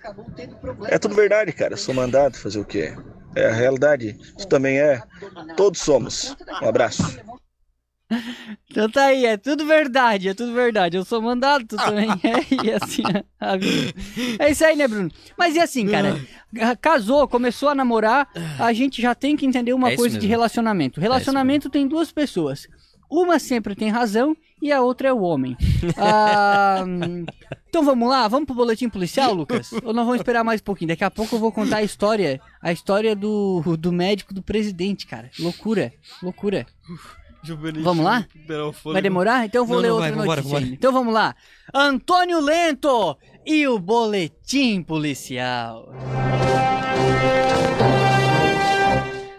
é 0.87 0.99
tudo 0.99 1.15
verdade, 1.15 1.53
cara. 1.53 1.75
Eu 1.75 1.79
sou 1.79 1.95
mandado 1.95 2.37
fazer 2.37 2.59
o 2.59 2.65
quê? 2.65 2.97
É 3.35 3.47
a 3.47 3.53
realidade. 3.53 4.19
Isso 4.37 4.49
também 4.49 4.81
é. 4.81 5.03
Todos 5.57 5.81
somos. 5.81 6.37
Um 6.63 6.69
abraço. 6.69 7.21
Então 8.71 8.91
tá 8.91 9.05
aí, 9.07 9.25
é 9.27 9.37
tudo 9.37 9.65
verdade, 9.67 10.29
é 10.29 10.35
tudo 10.35 10.53
verdade. 10.53 10.97
Eu 10.97 11.05
sou 11.05 11.21
mandado, 11.23 11.65
tu 11.67 11.77
também 11.77 12.09
é, 12.11 12.65
e 12.65 12.73
assim 12.83 13.03
a 13.39 13.57
vida. 13.57 13.93
É 14.39 14.51
isso 14.51 14.65
aí, 14.65 14.77
né, 14.77 14.89
Bruno? 14.89 15.11
Mas 15.39 15.55
e 15.57 15.61
assim, 15.61 15.87
cara, 15.87 16.21
casou, 16.81 17.27
começou 17.29 17.69
a 17.69 17.75
namorar, 17.75 18.29
a 18.59 18.73
gente 18.73 19.01
já 19.01 19.15
tem 19.15 19.37
que 19.37 19.47
entender 19.47 19.73
uma 19.73 19.93
É 19.93 19.97
coisa 19.97 20.17
de 20.19 20.23
mesmo. 20.27 20.31
relacionamento. 20.31 21.01
Relacionamento 21.01 21.71
tem 21.71 21.87
duas 21.87 22.11
pessoas. 22.13 22.67
Uma 23.11 23.41
sempre 23.41 23.75
tem 23.75 23.89
razão 23.91 24.37
e 24.63 24.71
a 24.71 24.81
outra 24.83 25.09
é 25.09 25.13
o 25.13 25.21
homem. 25.21 25.57
Ah, 25.97 26.85
então 27.69 27.83
vamos 27.85 28.09
lá, 28.09 28.27
vamos 28.29 28.47
pro 28.47 28.55
boletim 28.55 28.89
policial, 28.89 29.33
Lucas? 29.33 29.73
Ou 29.73 29.93
nós 29.93 30.05
vamos 30.05 30.17
esperar 30.17 30.43
mais 30.45 30.61
um 30.61 30.65
pouquinho? 30.65 30.89
Daqui 30.89 31.05
a 31.05 31.11
pouco 31.11 31.35
eu 31.37 31.41
vou 31.41 31.51
contar 31.53 31.79
a 31.79 31.83
história, 31.83 32.41
a 32.61 32.71
história 32.73 33.15
do, 33.17 33.63
do 33.77 33.93
médico 33.93 34.35
do 34.35 34.43
presidente, 34.43 35.07
cara. 35.07 35.31
Loucura, 35.39 35.93
loucura. 36.23 36.67
Vamos 37.83 38.05
lá? 38.05 38.27
Vai 38.85 39.01
demorar? 39.03 39.47
Então 39.47 39.63
eu 39.63 39.67
vou 39.67 39.77
Não, 39.77 39.83
ler 39.83 39.89
não, 39.89 39.95
outra 39.97 40.11
vai, 40.11 40.19
vambora, 40.19 40.37
notícia. 40.43 40.43
vambora. 40.51 40.65
ainda. 40.65 40.75
Então 40.77 40.93
vamos 40.93 41.15
lá. 41.15 41.35
Antônio 41.75 42.41
Lento 42.41 43.17
e 43.47 43.67
o 43.67 43.79
boletim 43.79 44.83
policial. 44.83 45.89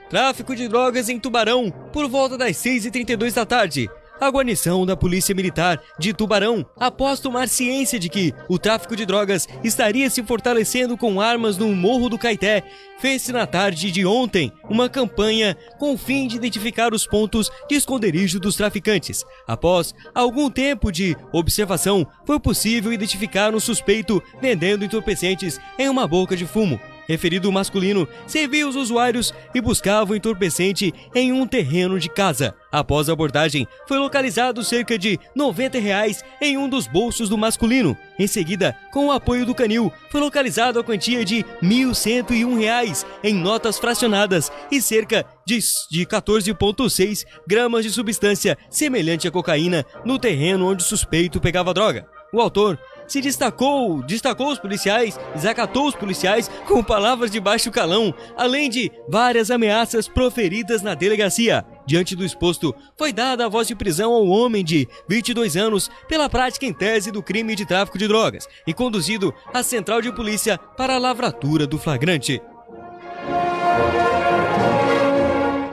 Tráfico 0.09 0.55
de 0.55 0.67
drogas 0.67 1.07
em 1.07 1.17
Tubarão, 1.19 1.71
por 1.93 2.09
volta 2.09 2.37
das 2.37 2.57
6h32 2.57 3.33
da 3.33 3.45
tarde. 3.45 3.89
A 4.21 4.29
guarnição 4.29 4.85
da 4.85 4.95
Polícia 4.95 5.33
Militar 5.33 5.81
de 5.97 6.13
Tubarão, 6.13 6.63
após 6.77 7.19
tomar 7.19 7.49
ciência 7.49 7.97
de 7.97 8.07
que 8.07 8.31
o 8.47 8.59
tráfico 8.59 8.95
de 8.95 9.03
drogas 9.03 9.47
estaria 9.63 10.07
se 10.11 10.21
fortalecendo 10.21 10.95
com 10.95 11.19
armas 11.19 11.57
no 11.57 11.73
Morro 11.73 12.07
do 12.07 12.19
Caeté, 12.19 12.61
fez-se 12.99 13.31
na 13.31 13.47
tarde 13.47 13.89
de 13.89 14.05
ontem 14.05 14.53
uma 14.69 14.87
campanha 14.87 15.57
com 15.79 15.95
o 15.95 15.97
fim 15.97 16.27
de 16.27 16.35
identificar 16.35 16.93
os 16.93 17.07
pontos 17.07 17.49
de 17.67 17.73
esconderijo 17.73 18.39
dos 18.39 18.55
traficantes. 18.55 19.25
Após 19.47 19.91
algum 20.13 20.51
tempo 20.51 20.91
de 20.91 21.17
observação, 21.33 22.05
foi 22.23 22.39
possível 22.39 22.93
identificar 22.93 23.55
um 23.55 23.59
suspeito 23.59 24.21
vendendo 24.39 24.85
entorpecentes 24.85 25.59
em 25.79 25.89
uma 25.89 26.05
boca 26.07 26.37
de 26.37 26.45
fumo. 26.45 26.79
Referido 27.07 27.51
masculino 27.51 28.07
servia 28.27 28.67
os 28.67 28.75
usuários 28.75 29.33
e 29.53 29.61
buscava 29.61 30.13
o 30.13 30.15
entorpecente 30.15 30.93
em 31.13 31.31
um 31.31 31.45
terreno 31.45 31.99
de 31.99 32.09
casa. 32.09 32.55
Após 32.71 33.09
a 33.09 33.13
abordagem, 33.13 33.67
foi 33.85 33.97
localizado 33.97 34.63
cerca 34.63 34.97
de 34.97 35.19
90 35.35 35.77
reais 35.77 36.23
em 36.41 36.57
um 36.57 36.69
dos 36.69 36.87
bolsos 36.87 37.27
do 37.27 37.37
masculino. 37.37 37.97
Em 38.17 38.27
seguida, 38.27 38.75
com 38.93 39.07
o 39.07 39.11
apoio 39.11 39.45
do 39.45 39.53
canil, 39.53 39.91
foi 40.09 40.21
localizado 40.21 40.79
a 40.79 40.83
quantia 40.83 41.25
de 41.25 41.43
1.101 41.61 42.57
reais 42.57 43.05
em 43.23 43.33
notas 43.33 43.77
fracionadas 43.77 44.49
e 44.71 44.81
cerca 44.81 45.25
de, 45.45 45.59
de 45.89 46.05
14,6 46.05 47.25
gramas 47.45 47.83
de 47.83 47.91
substância 47.91 48.57
semelhante 48.69 49.27
à 49.27 49.31
cocaína 49.31 49.85
no 50.05 50.17
terreno 50.17 50.71
onde 50.71 50.83
o 50.83 50.87
suspeito 50.87 51.41
pegava 51.41 51.73
droga. 51.73 52.07
O 52.33 52.39
autor 52.39 52.79
se 53.11 53.19
destacou, 53.19 54.01
destacou 54.01 54.51
os 54.51 54.57
policiais, 54.57 55.19
desacatou 55.35 55.85
os 55.87 55.95
policiais 55.95 56.49
com 56.65 56.81
palavras 56.81 57.29
de 57.29 57.41
baixo 57.41 57.69
calão, 57.69 58.13
além 58.37 58.69
de 58.69 58.89
várias 59.09 59.51
ameaças 59.51 60.07
proferidas 60.07 60.81
na 60.81 60.95
delegacia. 60.95 61.65
Diante 61.85 62.15
do 62.15 62.23
exposto, 62.23 62.73
foi 62.97 63.11
dada 63.11 63.45
a 63.45 63.49
voz 63.49 63.67
de 63.67 63.75
prisão 63.75 64.13
ao 64.13 64.25
homem 64.27 64.63
de 64.63 64.87
22 65.09 65.57
anos 65.57 65.91
pela 66.07 66.29
prática 66.29 66.65
em 66.65 66.71
tese 66.71 67.11
do 67.11 67.21
crime 67.21 67.53
de 67.53 67.65
tráfico 67.65 67.97
de 67.97 68.07
drogas 68.07 68.47
e 68.65 68.73
conduzido 68.73 69.33
à 69.53 69.61
central 69.61 70.01
de 70.01 70.13
polícia 70.13 70.57
para 70.57 70.95
a 70.95 70.99
lavratura 70.99 71.67
do 71.67 71.77
flagrante. 71.77 72.41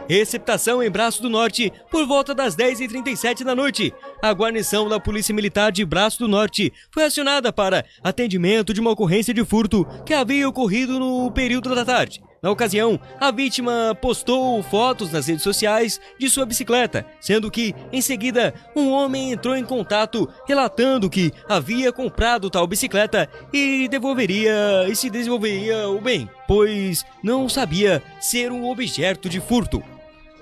Receptação 0.08 0.82
em 0.82 0.90
Braço 0.90 1.20
do 1.20 1.28
Norte 1.28 1.70
por 1.90 2.06
volta 2.06 2.34
das 2.34 2.56
10h37 2.56 3.44
da 3.44 3.54
noite. 3.54 3.92
A 4.22 4.32
guarnição 4.32 4.88
da 4.88 4.98
Polícia 4.98 5.34
Militar 5.34 5.70
de 5.70 5.84
Braço 5.84 6.20
do 6.20 6.26
Norte 6.26 6.72
foi 6.90 7.04
acionada 7.04 7.52
para 7.52 7.84
atendimento 8.02 8.72
de 8.72 8.80
uma 8.80 8.92
ocorrência 8.92 9.34
de 9.34 9.44
furto 9.44 9.86
que 10.06 10.14
havia 10.14 10.48
ocorrido 10.48 10.98
no 10.98 11.30
período 11.30 11.74
da 11.74 11.84
tarde. 11.84 12.22
Na 12.40 12.50
ocasião, 12.50 12.98
a 13.20 13.30
vítima 13.30 13.98
postou 14.00 14.62
fotos 14.62 15.12
nas 15.12 15.26
redes 15.26 15.42
sociais 15.42 16.00
de 16.18 16.30
sua 16.30 16.46
bicicleta, 16.46 17.04
sendo 17.20 17.50
que, 17.50 17.74
em 17.92 18.00
seguida, 18.00 18.54
um 18.76 18.90
homem 18.90 19.32
entrou 19.32 19.56
em 19.56 19.64
contato 19.64 20.26
relatando 20.46 21.10
que 21.10 21.32
havia 21.48 21.92
comprado 21.92 22.48
tal 22.48 22.66
bicicleta 22.66 23.28
e 23.52 23.88
devolveria 23.88 24.86
e 24.88 24.94
se 24.94 25.10
desenvolveria 25.10 25.88
o 25.88 26.00
bem, 26.00 26.30
pois 26.46 27.04
não 27.22 27.48
sabia 27.48 28.02
ser 28.20 28.52
um 28.52 28.70
objeto 28.70 29.28
de 29.28 29.40
furto. 29.40 29.82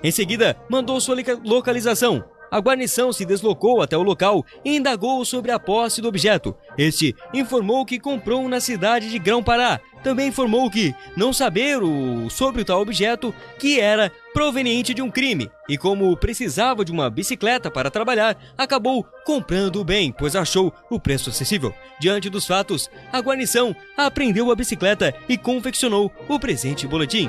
Em 0.03 0.11
seguida, 0.11 0.55
mandou 0.69 0.99
sua 1.01 1.15
localização. 1.43 2.23
A 2.49 2.59
guarnição 2.59 3.11
se 3.11 3.25
deslocou 3.25 3.81
até 3.81 3.97
o 3.97 4.03
local 4.03 4.45
e 4.63 4.77
indagou 4.77 5.23
sobre 5.25 5.51
a 5.51 5.59
posse 5.59 6.01
do 6.01 6.07
objeto. 6.07 6.55
Este 6.77 7.13
informou 7.33 7.85
que 7.85 7.99
comprou 7.99 8.47
na 8.47 8.59
cidade 8.59 9.09
de 9.09 9.19
Grão-Pará. 9.19 9.81
Também 10.03 10.29
informou 10.29 10.69
que 10.69 10.95
não 11.17 11.33
saber 11.33 11.83
o, 11.83 12.29
sobre 12.29 12.61
o 12.61 12.65
tal 12.65 12.79
objeto 12.79 13.33
que 13.59 13.79
era 13.79 14.11
proveniente 14.33 14.93
de 14.93 15.01
um 15.01 15.09
crime 15.09 15.49
e 15.67 15.77
como 15.77 16.15
precisava 16.15 16.85
de 16.85 16.91
uma 16.91 17.09
bicicleta 17.09 17.69
para 17.69 17.91
trabalhar, 17.91 18.37
acabou 18.57 19.05
comprando 19.25 19.77
o 19.77 19.83
bem, 19.83 20.13
pois 20.17 20.35
achou 20.35 20.71
o 20.89 20.99
preço 20.99 21.29
acessível. 21.29 21.73
Diante 21.99 22.29
dos 22.29 22.45
fatos, 22.45 22.89
a 23.11 23.19
guarnição 23.19 23.75
apreendeu 23.97 24.51
a 24.51 24.55
bicicleta 24.55 25.13
e 25.27 25.37
confeccionou 25.37 26.11
o 26.29 26.39
presente 26.39 26.87
boletim. 26.87 27.27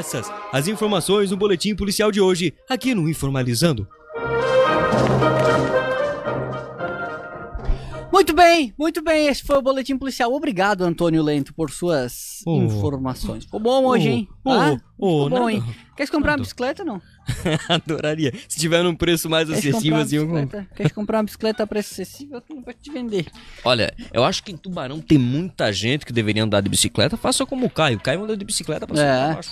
Essas 0.00 0.32
as 0.50 0.66
informações 0.66 1.30
no 1.30 1.36
boletim 1.36 1.74
policial 1.76 2.10
de 2.10 2.22
hoje, 2.22 2.54
aqui 2.70 2.94
no 2.94 3.06
Informalizando. 3.06 3.86
Muito 8.10 8.34
bem, 8.34 8.74
muito 8.78 9.02
bem. 9.02 9.28
Esse 9.28 9.42
foi 9.44 9.56
o 9.56 9.62
Boletim 9.62 9.96
Policial. 9.96 10.32
Obrigado, 10.34 10.82
Antônio 10.82 11.22
Lento, 11.22 11.54
por 11.54 11.70
suas 11.70 12.42
Oh. 12.44 12.56
informações. 12.62 13.44
Ficou 13.44 13.60
bom 13.60 13.84
hoje, 13.86 14.08
hein? 14.08 14.28
Oh, 14.44 14.50
Ah, 14.50 14.76
oh, 14.98 15.24
ficou 15.24 15.30
bom, 15.30 15.38
nada. 15.38 15.52
hein? 15.52 15.62
Quer 15.96 16.08
comprar 16.10 16.32
uma 16.32 16.38
bicicleta 16.38 16.82
ou 16.82 16.86
não? 16.88 17.02
Adoraria. 17.68 18.32
Se 18.48 18.58
tiver 18.58 18.82
num 18.82 18.96
preço 18.96 19.28
mais 19.30 19.48
Quer 19.48 19.54
acessível 19.58 19.80
comprar 19.82 20.00
assim, 20.02 20.16
eu 20.16 20.26
compro. 20.26 20.40
bicicleta? 20.42 20.68
Quer 20.74 20.90
comprar 20.90 21.18
uma 21.18 21.24
bicicleta 21.24 21.62
a 21.62 21.66
preço 21.66 21.92
acessível? 21.92 22.36
Eu 22.38 22.40
tenho 22.40 22.62
pra 22.62 22.74
te 22.74 22.90
vender. 22.90 23.26
Olha, 23.64 23.94
eu 24.12 24.24
acho 24.24 24.42
que 24.42 24.50
em 24.52 24.56
Tubarão 24.56 25.00
tem 25.00 25.16
muita 25.16 25.72
gente 25.72 26.04
que 26.04 26.12
deveria 26.12 26.42
andar 26.42 26.60
de 26.62 26.68
bicicleta. 26.68 27.16
Faça 27.16 27.46
como 27.46 27.66
o 27.66 27.70
Caio. 27.70 27.96
O 27.98 28.00
Caio 28.02 28.24
anda 28.24 28.36
de 28.36 28.44
bicicleta 28.44 28.86
pra 28.88 28.96
cima 28.96 29.08
É. 29.08 29.34
baixo. 29.34 29.50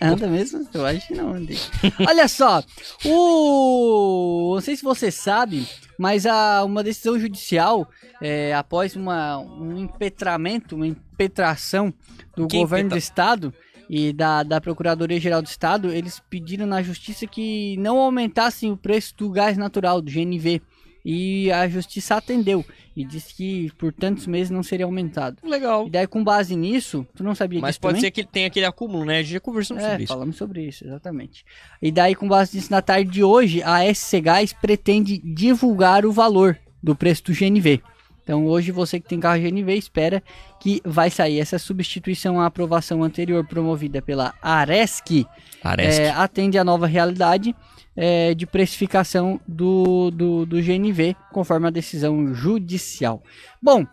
Anda 0.00 0.26
mesmo? 0.26 0.66
Eu 0.72 0.86
acho 0.86 1.08
que 1.08 1.14
não. 1.14 1.32
Olha 2.06 2.28
só, 2.28 2.62
o. 3.04 4.52
Não 4.54 4.60
sei 4.60 4.76
se 4.76 4.82
você 4.82 5.10
sabe, 5.10 5.68
mas 5.98 6.26
a, 6.26 6.64
uma 6.64 6.82
decisão 6.82 7.18
judicial, 7.18 7.88
é, 8.20 8.54
após 8.54 8.96
uma, 8.96 9.38
um 9.38 9.76
impetramento, 9.76 10.76
uma 10.76 10.86
impetração 10.86 11.92
do 12.34 12.46
Que 12.46 12.58
governo 12.58 12.90
do 12.90 12.98
estado 12.98 13.52
e 13.88 14.12
da, 14.12 14.42
da 14.42 14.60
Procuradoria-Geral 14.60 15.42
do 15.42 15.48
Estado, 15.48 15.92
eles 15.92 16.20
pediram 16.28 16.66
na 16.66 16.82
justiça 16.82 17.26
que 17.26 17.76
não 17.78 17.98
aumentassem 17.98 18.72
o 18.72 18.76
preço 18.76 19.14
do 19.16 19.30
gás 19.30 19.56
natural, 19.56 20.00
do 20.00 20.10
GNV. 20.10 20.60
E 21.08 21.52
a 21.52 21.68
justiça 21.68 22.16
atendeu 22.16 22.64
e 22.96 23.04
disse 23.04 23.32
que 23.32 23.70
por 23.78 23.92
tantos 23.92 24.26
meses 24.26 24.50
não 24.50 24.60
seria 24.62 24.84
aumentado. 24.86 25.36
Legal. 25.44 25.86
E 25.86 25.90
daí, 25.90 26.06
com 26.06 26.24
base 26.24 26.56
nisso, 26.56 27.06
tu 27.14 27.22
não 27.22 27.32
sabia 27.32 27.60
Mas 27.60 27.70
disso 27.74 27.80
pode 27.80 27.92
também? 27.94 28.00
ser 28.00 28.10
que 28.10 28.22
ele 28.22 28.28
tenha 28.32 28.48
aquele 28.48 28.66
acúmulo, 28.66 29.04
né? 29.04 29.18
A 29.18 29.22
gente 29.22 29.32
já 29.34 29.40
conversamos 29.40 29.84
É, 29.84 29.90
sobre 29.90 30.02
isso. 30.04 30.12
falamos 30.12 30.36
sobre 30.36 30.66
isso, 30.66 30.84
exatamente. 30.84 31.44
E 31.80 31.92
daí, 31.92 32.14
com 32.16 32.26
base 32.26 32.56
nisso, 32.56 32.72
na 32.72 32.82
tarde 32.82 33.08
de 33.08 33.22
hoje, 33.22 33.62
a 33.62 33.82
SC 33.94 34.20
Gás 34.20 34.52
pretende 34.52 35.18
divulgar 35.18 36.04
o 36.04 36.10
valor 36.10 36.58
do 36.82 36.96
preço 36.96 37.22
do 37.24 37.32
GNV. 37.32 37.80
Então, 38.26 38.44
hoje, 38.44 38.72
você 38.72 38.98
que 38.98 39.08
tem 39.08 39.20
carro 39.20 39.40
GNV, 39.40 39.76
espera 39.76 40.20
que 40.58 40.82
vai 40.84 41.10
sair 41.10 41.38
essa 41.38 41.60
substituição 41.60 42.40
à 42.40 42.46
aprovação 42.46 43.04
anterior 43.04 43.46
promovida 43.46 44.02
pela 44.02 44.34
Aresc, 44.42 45.24
Parece. 45.62 46.02
é, 46.02 46.10
atende 46.10 46.58
à 46.58 46.64
nova 46.64 46.88
realidade 46.88 47.54
é, 47.96 48.34
de 48.34 48.44
precificação 48.44 49.40
do, 49.46 50.10
do, 50.10 50.44
do 50.44 50.56
GNV, 50.60 51.14
conforme 51.30 51.68
a 51.68 51.70
decisão 51.70 52.34
judicial. 52.34 53.22
Bom, 53.62 53.86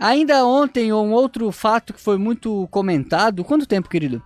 ainda 0.00 0.44
ontem, 0.44 0.92
um 0.92 1.12
outro 1.12 1.52
fato 1.52 1.94
que 1.94 2.00
foi 2.00 2.18
muito 2.18 2.66
comentado. 2.72 3.44
Quanto 3.44 3.66
tempo, 3.66 3.88
querido? 3.88 4.20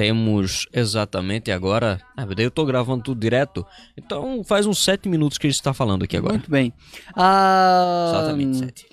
Temos 0.00 0.66
exatamente 0.72 1.50
agora. 1.50 2.00
Ah, 2.16 2.24
daí 2.24 2.46
eu 2.46 2.50
tô 2.50 2.64
gravando 2.64 3.02
tudo 3.02 3.20
direto. 3.20 3.66
Então 3.94 4.42
faz 4.42 4.64
uns 4.64 4.82
sete 4.82 5.10
minutos 5.10 5.36
que 5.36 5.46
a 5.46 5.50
gente 5.50 5.62
tá 5.62 5.74
falando 5.74 6.04
aqui 6.04 6.16
agora. 6.16 6.32
Muito 6.32 6.50
bem. 6.50 6.72
Ah, 7.14 8.06
Exatamente, 8.08 8.56
sete. 8.56 8.86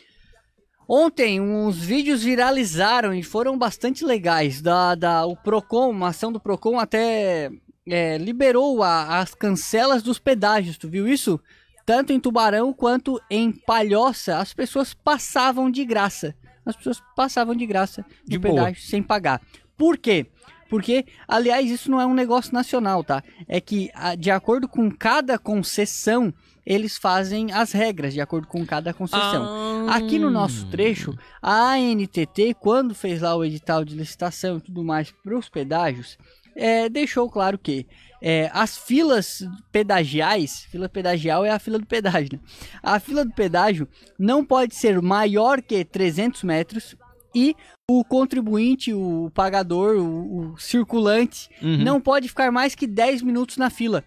Ontem, 0.85 1.39
uns 1.39 1.77
vídeos 1.77 2.23
viralizaram 2.23 3.13
e 3.13 3.23
foram 3.23 3.57
bastante 3.57 4.03
legais. 4.03 4.61
Da, 4.61 4.95
da, 4.95 5.25
o 5.25 5.37
Procon, 5.37 5.91
uma 5.91 6.09
ação 6.09 6.29
do 6.29 6.41
Procon 6.41 6.77
até 6.77 7.51
é, 7.87 8.17
liberou 8.17 8.83
a- 8.83 9.19
as 9.19 9.33
cancelas 9.33 10.03
dos 10.03 10.19
pedágios. 10.19 10.77
Tu 10.77 10.89
viu 10.89 11.07
isso? 11.07 11.39
Tanto 11.85 12.11
em 12.11 12.19
Tubarão 12.19 12.73
quanto 12.73 13.17
em 13.31 13.49
Palhoça, 13.53 14.39
as 14.39 14.53
pessoas 14.53 14.93
passavam 14.93 15.71
de 15.71 15.85
graça. 15.85 16.35
As 16.65 16.75
pessoas 16.75 17.01
passavam 17.15 17.55
de 17.55 17.65
graça 17.65 18.05
De 18.25 18.37
pedágio 18.37 18.81
sem 18.81 19.01
pagar. 19.01 19.41
Por 19.77 19.97
quê? 19.97 20.25
Porque, 20.69 21.05
aliás, 21.27 21.69
isso 21.69 21.89
não 21.89 21.99
é 22.01 22.05
um 22.05 22.13
negócio 22.13 22.53
nacional, 22.53 23.03
tá? 23.03 23.23
É 23.47 23.59
que, 23.61 23.89
a- 23.93 24.15
de 24.15 24.29
acordo 24.31 24.67
com 24.67 24.89
cada 24.91 25.37
concessão, 25.37 26.33
eles 26.65 26.97
fazem 26.97 27.51
as 27.53 27.71
regras, 27.71 28.13
de 28.13 28.19
acordo 28.21 28.47
com 28.47 28.65
cada 28.65 28.93
concessão. 28.93 29.87
Ah. 29.89 29.95
Aqui 29.95 30.19
no 30.19 30.29
nosso 30.29 30.65
trecho, 30.69 31.17
a 31.41 31.73
ANTT, 31.75 32.53
quando 32.59 32.93
fez 32.93 33.21
lá 33.21 33.35
o 33.35 33.45
edital 33.45 33.85
de 33.85 33.95
licitação 33.95 34.57
e 34.57 34.61
tudo 34.61 34.83
mais 34.83 35.11
para 35.23 35.37
os 35.37 35.47
pedágios, 35.47 36.17
é, 36.55 36.89
deixou 36.89 37.29
claro 37.29 37.57
que 37.57 37.85
é, 38.21 38.49
as 38.51 38.75
filas 38.77 39.47
pedagiais, 39.71 40.65
fila 40.71 40.89
pedagial 40.89 41.45
é 41.45 41.51
a 41.51 41.59
fila 41.59 41.77
do 41.79 41.85
pedágio, 41.85 42.29
né? 42.33 42.39
A 42.83 42.99
fila 42.99 43.23
do 43.23 43.31
pedágio 43.31 43.87
não 44.17 44.43
pode 44.43 44.73
ser 44.75 44.99
maior 45.01 45.61
que 45.61 45.85
300 45.85 46.43
metros 46.43 46.95
e 47.33 47.55
o 47.89 48.03
contribuinte, 48.03 48.93
o 48.93 49.31
pagador, 49.33 49.95
o, 49.97 50.53
o 50.53 50.57
circulante, 50.57 51.49
Uhum. 51.61 51.77
não 51.83 52.01
pode 52.01 52.27
ficar 52.27 52.51
mais 52.51 52.75
que 52.75 52.85
10 52.87 53.21
minutos 53.21 53.57
na 53.57 53.69
fila 53.69 54.03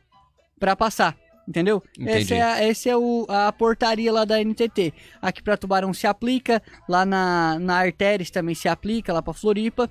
para 0.58 0.74
passar. 0.76 1.16
Entendeu? 1.48 1.82
Entendi. 1.98 2.10
Essa 2.18 2.34
é, 2.34 2.42
a, 2.42 2.62
essa 2.62 2.88
é 2.90 2.96
o- 2.96 3.26
a 3.28 3.50
portaria 3.52 4.12
lá 4.12 4.24
da 4.24 4.38
NTT. 4.40 4.92
Aqui 5.20 5.42
para 5.42 5.56
Tubarão 5.56 5.92
se 5.92 6.06
aplica, 6.06 6.62
lá 6.88 7.04
na, 7.04 7.58
na 7.58 7.78
Artéries 7.78 8.30
também 8.30 8.54
se 8.54 8.68
aplica, 8.68 9.12
lá 9.12 9.20
para 9.20 9.32
Floripa. 9.32 9.90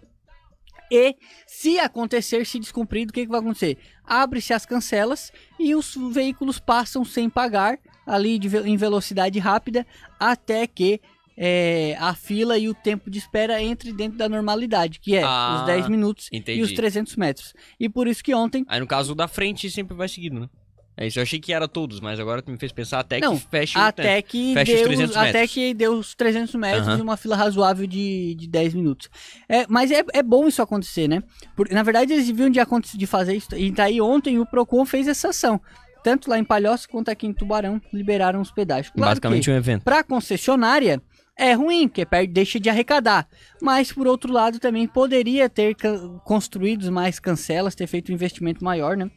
E 0.91 1.15
se 1.45 1.77
acontecer, 1.77 2.45
se 2.45 2.59
descumprido, 2.59 3.09
o 3.11 3.13
que, 3.13 3.25
que 3.25 3.31
vai 3.31 3.41
acontecer? 3.41 3.77
Abre-se 4.05 4.53
as 4.53 4.65
cancelas 4.65 5.31
e 5.59 5.75
os 5.75 5.95
veículos 6.13 6.59
passam 6.59 7.03
sem 7.03 7.29
pagar, 7.29 7.77
ali 8.07 8.39
de 8.39 8.47
em 8.57 8.77
velocidade 8.77 9.37
rápida, 9.37 9.85
até 10.19 10.65
que 10.65 10.99
é, 11.41 11.95
a 11.99 12.13
fila 12.13 12.57
e 12.57 12.67
o 12.67 12.73
tempo 12.73 13.09
de 13.09 13.17
espera 13.17 13.63
entre 13.63 13.93
dentro 13.93 14.17
da 14.17 14.27
normalidade, 14.27 14.99
que 14.99 15.15
é 15.15 15.23
Ah, 15.23 15.59
os 15.61 15.65
10 15.65 15.87
minutos 15.87 16.27
entendi. 16.33 16.59
e 16.59 16.63
os 16.63 16.73
300 16.73 17.15
metros. 17.15 17.53
E 17.79 17.87
por 17.87 18.07
isso 18.09 18.21
que 18.21 18.35
ontem 18.35 18.65
Aí 18.67 18.79
no 18.79 18.85
caso 18.85 19.13
o 19.13 19.15
da 19.15 19.27
frente 19.27 19.69
sempre 19.71 19.95
vai 19.95 20.09
seguindo, 20.09 20.41
né? 20.41 20.49
É 20.97 21.07
isso, 21.07 21.17
eu 21.17 21.23
achei 21.23 21.39
que 21.39 21.53
era 21.53 21.65
todos, 21.65 22.01
mas 22.01 22.19
agora 22.19 22.41
tu 22.41 22.51
me 22.51 22.57
fez 22.57 22.73
pensar 22.73 22.99
até 22.99 23.21
Não, 23.21 23.37
que 23.37 23.47
feche 23.49 23.77
o 23.77 23.81
Até 23.81 24.21
que, 24.21 24.53
Fecha 24.53 24.73
os 24.73 24.77
deu, 24.79 24.87
300 24.89 25.15
até 25.15 25.31
metros. 25.31 25.51
que 25.53 25.73
deu 25.73 25.93
os 25.93 26.13
300 26.13 26.55
metros 26.55 26.87
Aham. 26.89 26.97
e 26.97 27.01
uma 27.01 27.15
fila 27.15 27.37
razoável 27.37 27.87
de, 27.87 28.35
de 28.35 28.45
10 28.49 28.73
minutos. 28.73 29.09
É, 29.47 29.65
mas 29.69 29.91
é, 29.91 30.03
é 30.13 30.21
bom 30.21 30.45
isso 30.45 30.61
acontecer, 30.61 31.07
né? 31.07 31.23
Por- 31.55 31.69
na 31.71 31.83
verdade, 31.83 32.11
eles 32.11 32.27
deviam 32.27 32.49
de, 32.49 32.59
de 32.97 33.07
fazer 33.07 33.33
isso. 33.33 33.47
E 33.55 33.71
daí 33.71 34.01
ontem 34.01 34.39
o 34.39 34.45
Procon 34.45 34.85
fez 34.85 35.07
essa 35.07 35.29
ação. 35.29 35.61
Tanto 36.03 36.29
lá 36.29 36.37
em 36.37 36.43
Palhoça 36.43 36.85
quanto 36.89 37.07
aqui 37.09 37.27
em 37.27 37.33
Tubarão 37.33 37.81
liberaram 37.93 38.41
os 38.41 38.51
pedágios. 38.51 38.89
Claro 38.93 39.11
Basicamente 39.11 39.45
que 39.45 39.51
um 39.51 39.55
evento. 39.55 39.83
para 39.83 40.03
concessionária 40.03 41.01
é 41.39 41.53
ruim, 41.53 41.87
porque 41.87 42.05
perde, 42.05 42.33
deixa 42.33 42.59
de 42.59 42.69
arrecadar. 42.69 43.27
Mas 43.61 43.91
por 43.91 44.05
outro 44.05 44.31
lado 44.31 44.59
também 44.59 44.85
poderia 44.85 45.49
ter 45.49 45.75
construído 46.25 46.91
mais 46.91 47.17
cancelas, 47.19 47.73
ter 47.73 47.87
feito 47.87 48.11
um 48.11 48.15
investimento 48.15 48.63
maior, 48.63 48.97
né? 48.97 49.09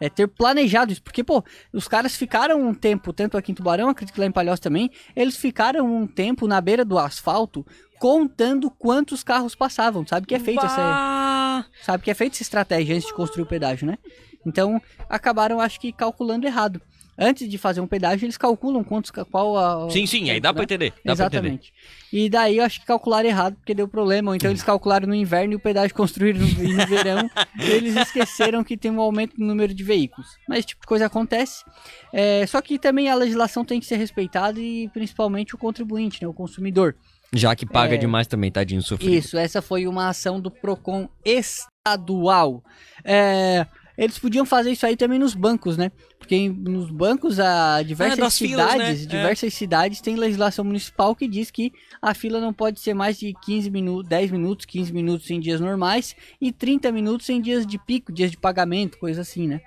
É 0.00 0.08
ter 0.08 0.26
planejado 0.26 0.92
isso, 0.92 1.02
porque 1.02 1.22
pô, 1.22 1.44
os 1.72 1.86
caras 1.86 2.16
ficaram 2.16 2.60
um 2.60 2.74
tempo, 2.74 3.12
tanto 3.12 3.36
aqui 3.36 3.52
em 3.52 3.54
Tubarão, 3.54 3.90
acredito 3.90 4.14
que 4.14 4.20
lá 4.20 4.26
em 4.26 4.32
Palhoça 4.32 4.62
também, 4.62 4.90
eles 5.14 5.36
ficaram 5.36 5.86
um 5.86 6.06
tempo 6.06 6.46
na 6.46 6.60
beira 6.60 6.84
do 6.84 6.98
asfalto 6.98 7.64
contando 7.98 8.70
quantos 8.70 9.22
carros 9.22 9.54
passavam. 9.54 10.06
Sabe 10.06 10.26
que 10.26 10.34
é 10.34 10.38
feito 10.38 10.64
essa 10.64 10.76
Bah! 10.76 11.66
sabe 11.82 12.04
que 12.04 12.10
é 12.10 12.14
feita 12.14 12.36
essa 12.36 12.42
estratégia 12.42 12.94
antes 12.94 13.08
de 13.08 13.14
construir 13.14 13.44
o 13.44 13.46
pedágio, 13.46 13.86
né? 13.86 13.98
Então, 14.44 14.80
acabaram, 15.08 15.60
acho 15.60 15.80
que, 15.80 15.92
calculando 15.92 16.46
errado. 16.46 16.80
Antes 17.18 17.48
de 17.48 17.56
fazer 17.56 17.80
um 17.80 17.86
pedágio, 17.86 18.26
eles 18.26 18.36
calculam 18.36 18.84
quantos, 18.84 19.10
qual 19.10 19.56
a... 19.56 19.90
Sim, 19.90 20.04
sim, 20.06 20.30
aí 20.30 20.38
dá 20.38 20.52
pra 20.52 20.60
né? 20.60 20.64
entender. 20.64 20.90
Dá 21.04 21.16
pra 21.16 21.26
entender. 21.26 21.36
Exatamente. 21.38 21.72
E 22.12 22.28
daí 22.28 22.58
eu 22.58 22.64
acho 22.64 22.80
que 22.80 22.86
calcularam 22.86 23.28
errado, 23.28 23.56
porque 23.56 23.74
deu 23.74 23.88
problema. 23.88 24.30
Ou 24.30 24.36
então 24.36 24.50
eles 24.50 24.62
calcularam 24.62 25.08
no 25.08 25.14
inverno 25.14 25.54
e 25.54 25.56
o 25.56 25.60
pedágio 25.60 25.94
construíram 25.96 26.40
no, 26.40 26.46
no 26.46 26.86
verão. 26.86 27.30
e 27.58 27.70
eles 27.70 27.96
esqueceram 27.96 28.62
que 28.62 28.76
tem 28.76 28.90
um 28.90 29.00
aumento 29.00 29.34
no 29.38 29.46
número 29.46 29.72
de 29.72 29.82
veículos. 29.82 30.28
Mas 30.48 30.58
esse 30.60 30.68
tipo 30.68 30.82
de 30.82 30.86
coisa 30.86 31.06
acontece. 31.06 31.64
É, 32.12 32.46
só 32.46 32.60
que 32.60 32.78
também 32.78 33.08
a 33.08 33.14
legislação 33.14 33.64
tem 33.64 33.80
que 33.80 33.86
ser 33.86 33.96
respeitada 33.96 34.60
e 34.60 34.88
principalmente 34.90 35.54
o 35.54 35.58
contribuinte, 35.58 36.22
né, 36.22 36.28
o 36.28 36.34
consumidor. 36.34 36.94
Já 37.32 37.56
que 37.56 37.66
paga 37.66 37.94
É. 37.96 37.98
demais 37.98 38.26
também, 38.26 38.50
tadinho 38.52 38.82
sofrido. 38.82 39.12
Isso, 39.12 39.36
essa 39.36 39.60
foi 39.60 39.86
uma 39.86 40.08
ação 40.08 40.40
do 40.40 40.50
PROCON 40.50 41.08
estadual. 41.24 42.62
É, 43.04 43.66
eles 43.96 44.18
podiam 44.18 44.44
fazer 44.44 44.72
isso 44.72 44.84
aí 44.84 44.96
também 44.96 45.18
nos 45.18 45.34
bancos, 45.34 45.76
né? 45.76 45.90
Porque 46.18 46.48
nos 46.48 46.90
bancos, 46.90 47.38
a 47.40 47.82
diversas 47.82 48.18
É, 48.18 48.20
das 48.20 48.38
filas, 48.38 48.72
cidades, 48.72 48.98
né? 49.00 49.04
É. 49.04 49.06
diversas 49.06 49.54
cidades 49.54 50.00
têm 50.00 50.16
legislação 50.16 50.64
municipal 50.64 51.14
que 51.14 51.26
diz 51.28 51.50
que 51.50 51.72
a 52.00 52.12
fila 52.14 52.40
não 52.40 52.52
pode 52.52 52.80
ser 52.80 52.94
mais 52.94 53.18
de 53.18 53.32
15 53.44 53.70
minutos, 53.70 54.08
10 54.08 54.30
minutos, 54.30 54.66
15 54.66 54.92
minutos 54.92 55.30
em 55.30 55.40
dias 55.40 55.60
normais 55.60 56.14
e 56.40 56.52
30 56.52 56.90
minutos 56.92 57.28
em 57.28 57.40
dias 57.40 57.66
de 57.66 57.78
pico, 57.78 58.12
dias 58.12 58.30
de 58.30 58.36
pagamento, 58.36 58.98
coisa 58.98 59.20
assim, 59.22 59.46
né? 59.46 59.60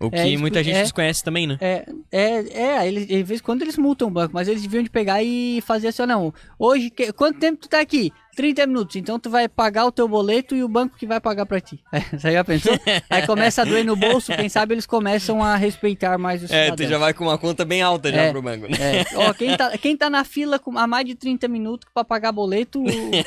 O 0.00 0.10
que 0.10 0.16
É, 0.18 0.36
muita 0.36 0.62
gente 0.62 0.76
é. 0.76 0.82
desconhece 0.82 1.22
também, 1.22 1.46
né? 1.46 1.56
É, 1.60 1.86
é, 2.12 2.44
é, 2.82 2.88
eles, 2.88 3.06
de 3.06 3.22
vez 3.22 3.40
em 3.40 3.42
quando 3.42 3.62
eles 3.62 3.78
multam 3.78 4.08
o 4.08 4.10
banco, 4.10 4.34
mas 4.34 4.48
eles 4.48 4.62
deviam 4.62 4.82
de 4.82 4.90
pegar 4.90 5.22
e 5.22 5.62
fazer 5.66 5.88
assim, 5.88 6.02
ó, 6.02 6.06
não, 6.06 6.34
hoje, 6.58 6.90
que- 6.90 7.12
quanto 7.12 7.38
tempo 7.38 7.60
tu 7.62 7.68
tá 7.68 7.80
aqui? 7.80 8.12
30 8.36 8.66
minutos, 8.66 8.96
então 8.96 9.16
tu 9.18 9.30
vai 9.30 9.48
pagar 9.48 9.86
o 9.86 9.92
teu 9.92 10.08
boleto 10.08 10.56
e 10.56 10.64
o 10.64 10.68
banco 10.68 10.96
que 10.98 11.06
vai 11.06 11.20
pagar 11.20 11.46
pra 11.46 11.60
ti. 11.60 11.78
Você 12.12 12.32
já 12.32 12.42
pensou? 12.42 12.72
Aí 13.08 13.24
começa 13.24 13.62
a 13.62 13.64
doer 13.64 13.84
no 13.84 13.94
bolso, 13.94 14.32
quem 14.36 14.48
sabe 14.48 14.74
eles 14.74 14.84
começam 14.86 15.42
a 15.42 15.54
respeitar 15.56 16.18
mais 16.18 16.42
o 16.42 16.46
É, 16.46 16.48
cidadão. 16.48 16.76
tu 16.76 16.84
já 16.86 16.98
vai 16.98 17.14
com 17.14 17.24
uma 17.24 17.38
conta 17.38 17.64
bem 17.64 17.80
alta 17.80 18.10
já 18.12 18.22
É. 18.22 18.30
pro 18.32 18.42
banco, 18.42 18.66
né? 18.66 18.76
É, 18.80 19.04
ó, 19.16 19.32
quem 19.32 19.56
tá, 19.56 19.78
quem 19.78 19.96
tá 19.96 20.10
na 20.10 20.24
fila 20.24 20.58
com, 20.58 20.76
há 20.76 20.86
mais 20.86 21.06
de 21.06 21.14
30 21.14 21.46
minutos 21.46 21.88
pra 21.94 22.02
pagar 22.04 22.32
boleto, 22.32 22.82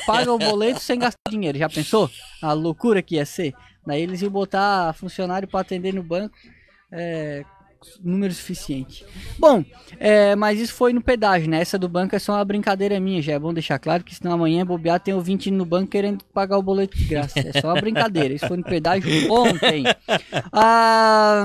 paga 0.06 0.30
o 0.30 0.38
boleto 0.38 0.80
sem 0.80 0.98
gastar 0.98 1.18
dinheiro. 1.30 1.56
Já 1.56 1.70
pensou? 1.70 2.10
A 2.42 2.52
loucura 2.52 3.00
que 3.00 3.14
ia 3.14 3.24
ser. 3.24 3.54
Daí 3.86 4.02
eles 4.02 4.20
iam 4.20 4.30
botar 4.30 4.92
funcionário 4.92 5.48
pra 5.48 5.60
atender 5.60 5.94
no 5.94 6.02
banco. 6.02 6.36
É, 6.90 7.44
número 8.02 8.32
suficiente. 8.32 9.04
Bom, 9.38 9.64
é, 9.98 10.34
mas 10.34 10.58
isso 10.60 10.74
foi 10.74 10.92
no 10.92 11.02
pedágio, 11.02 11.48
né? 11.48 11.60
Essa 11.60 11.78
do 11.78 11.88
banco 11.88 12.16
é 12.16 12.18
só 12.18 12.32
uma 12.32 12.44
brincadeira 12.44 12.98
minha, 12.98 13.22
já 13.22 13.34
é 13.34 13.38
bom 13.38 13.52
deixar 13.52 13.78
claro 13.78 14.04
que 14.04 14.14
senão 14.14 14.32
amanhã 14.32 14.64
bobear 14.64 15.00
tem 15.00 15.14
ouvinte 15.14 15.50
no 15.50 15.64
banco 15.64 15.90
querendo 15.90 16.24
pagar 16.26 16.58
o 16.58 16.62
boleto 16.62 16.96
de 16.96 17.04
graça. 17.04 17.38
É 17.38 17.60
só 17.60 17.68
uma 17.68 17.80
brincadeira. 17.80 18.34
Isso 18.34 18.48
foi 18.48 18.56
no 18.56 18.64
pedágio 18.64 19.10
ontem. 19.32 19.84
Ah, 20.52 21.44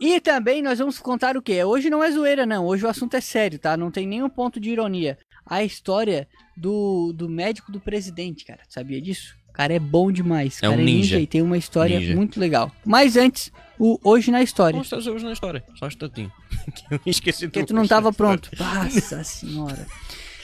e 0.00 0.20
também 0.20 0.62
nós 0.62 0.78
vamos 0.78 0.98
contar 0.98 1.36
o 1.36 1.42
quê? 1.42 1.62
Hoje 1.62 1.88
não 1.88 2.02
é 2.02 2.10
zoeira, 2.10 2.44
não. 2.44 2.66
Hoje 2.66 2.84
o 2.84 2.88
assunto 2.88 3.14
é 3.14 3.20
sério, 3.20 3.58
tá? 3.58 3.76
Não 3.76 3.90
tem 3.90 4.06
nenhum 4.06 4.28
ponto 4.28 4.58
de 4.58 4.70
ironia. 4.70 5.18
A 5.46 5.62
história 5.62 6.28
do, 6.56 7.12
do 7.12 7.28
médico 7.28 7.70
do 7.70 7.80
presidente, 7.80 8.44
cara. 8.44 8.62
Sabia 8.68 9.00
disso? 9.00 9.36
O 9.52 9.54
cara 9.54 9.74
é 9.74 9.78
bom 9.78 10.10
demais. 10.10 10.58
O 10.62 10.64
É 10.64 10.68
um 10.70 10.72
cara 10.72 10.82
ninja. 10.82 11.20
e 11.20 11.26
tem 11.26 11.42
uma 11.42 11.58
história 11.58 12.00
Ninja. 12.00 12.16
muito 12.16 12.40
legal. 12.40 12.72
Mas 12.86 13.18
antes, 13.18 13.52
o 13.78 14.00
Hoje 14.02 14.30
na 14.30 14.42
História. 14.42 14.82
Vamos 14.82 15.06
hoje 15.06 15.22
na 15.24 15.32
história, 15.32 15.62
só 15.78 15.84
um 15.84 15.88
instantinho. 15.88 16.32
Que 16.74 16.94
eu 16.94 17.00
esqueci 17.04 17.46
Porque 17.48 17.62
tu 17.64 17.74
não 17.74 17.86
tava 17.86 18.12
pronto. 18.14 18.48
Nossa 18.58 19.22
senhora. 19.22 19.86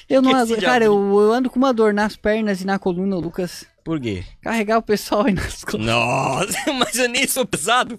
Eu 0.09 0.21
não 0.21 0.35
aguento. 0.37 0.61
Cara, 0.61 0.85
eu, 0.85 0.95
eu 0.95 1.33
ando 1.33 1.49
com 1.49 1.59
uma 1.59 1.73
dor 1.73 1.95
nas 1.95 2.17
pernas 2.17 2.61
e 2.61 2.67
na 2.67 2.79
coluna, 2.79 3.17
Lucas. 3.17 3.65
Por 3.83 3.99
quê? 3.99 4.25
Carregar 4.43 4.77
o 4.77 4.83
pessoal 4.83 5.25
aí 5.25 5.33
nas 5.33 5.65
costas. 5.65 5.81
Nossa, 5.87 6.73
mas 6.79 6.99
eu 6.99 7.09
nem 7.09 7.27
sou 7.27 7.47
pesado. 7.47 7.99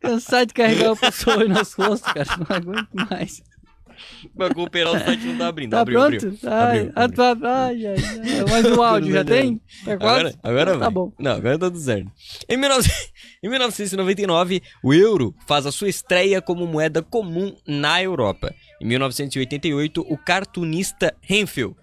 Cansado 0.00 0.48
de 0.48 0.54
carregar 0.54 0.92
o 0.92 0.96
pessoal 0.96 1.38
aí 1.40 1.48
nas 1.48 1.72
costas, 1.74 2.12
cara. 2.12 2.28
Não 2.38 2.56
aguento 2.56 2.88
mais. 3.10 3.42
Pra 4.36 4.52
cooperar 4.54 4.92
o 4.94 4.98
site 4.98 5.24
não 5.24 5.38
tá 5.38 5.48
abrindo. 5.48 5.70
Tá 5.70 5.80
abriu, 5.80 5.98
pronto? 6.00 6.14
abriu. 6.26 6.38
Ai, 6.44 6.78
Abriu, 6.78 6.92
a 6.94 7.02
abriu. 7.04 7.16
tua- 7.16 7.38
ai, 7.66 7.86
ai, 7.86 7.96
ai. 7.96 8.44
Mas 8.50 8.64
o 8.66 8.82
áudio 8.82 9.12
já 9.12 9.24
tem? 9.24 9.60
Tá? 9.84 9.92
Agora, 9.92 10.34
agora 10.42 10.72
Tá 10.72 10.78
vai. 10.78 10.90
bom. 10.90 11.12
Não, 11.18 11.32
agora 11.32 11.58
tá 11.58 11.66
tudo 11.66 11.78
certo. 11.80 12.10
Em, 12.48 12.56
19... 12.56 12.90
em 13.42 13.48
1999, 13.48 14.62
o 14.82 14.94
euro 14.94 15.34
faz 15.46 15.66
a 15.66 15.72
sua 15.72 15.88
estreia 15.88 16.40
como 16.40 16.66
moeda 16.66 17.02
comum 17.02 17.54
na 17.66 18.02
Europa. 18.02 18.54
Em 18.80 18.86
1988, 18.86 20.00
o 20.08 20.16
cartunista 20.16 21.14
Renfield 21.20 21.74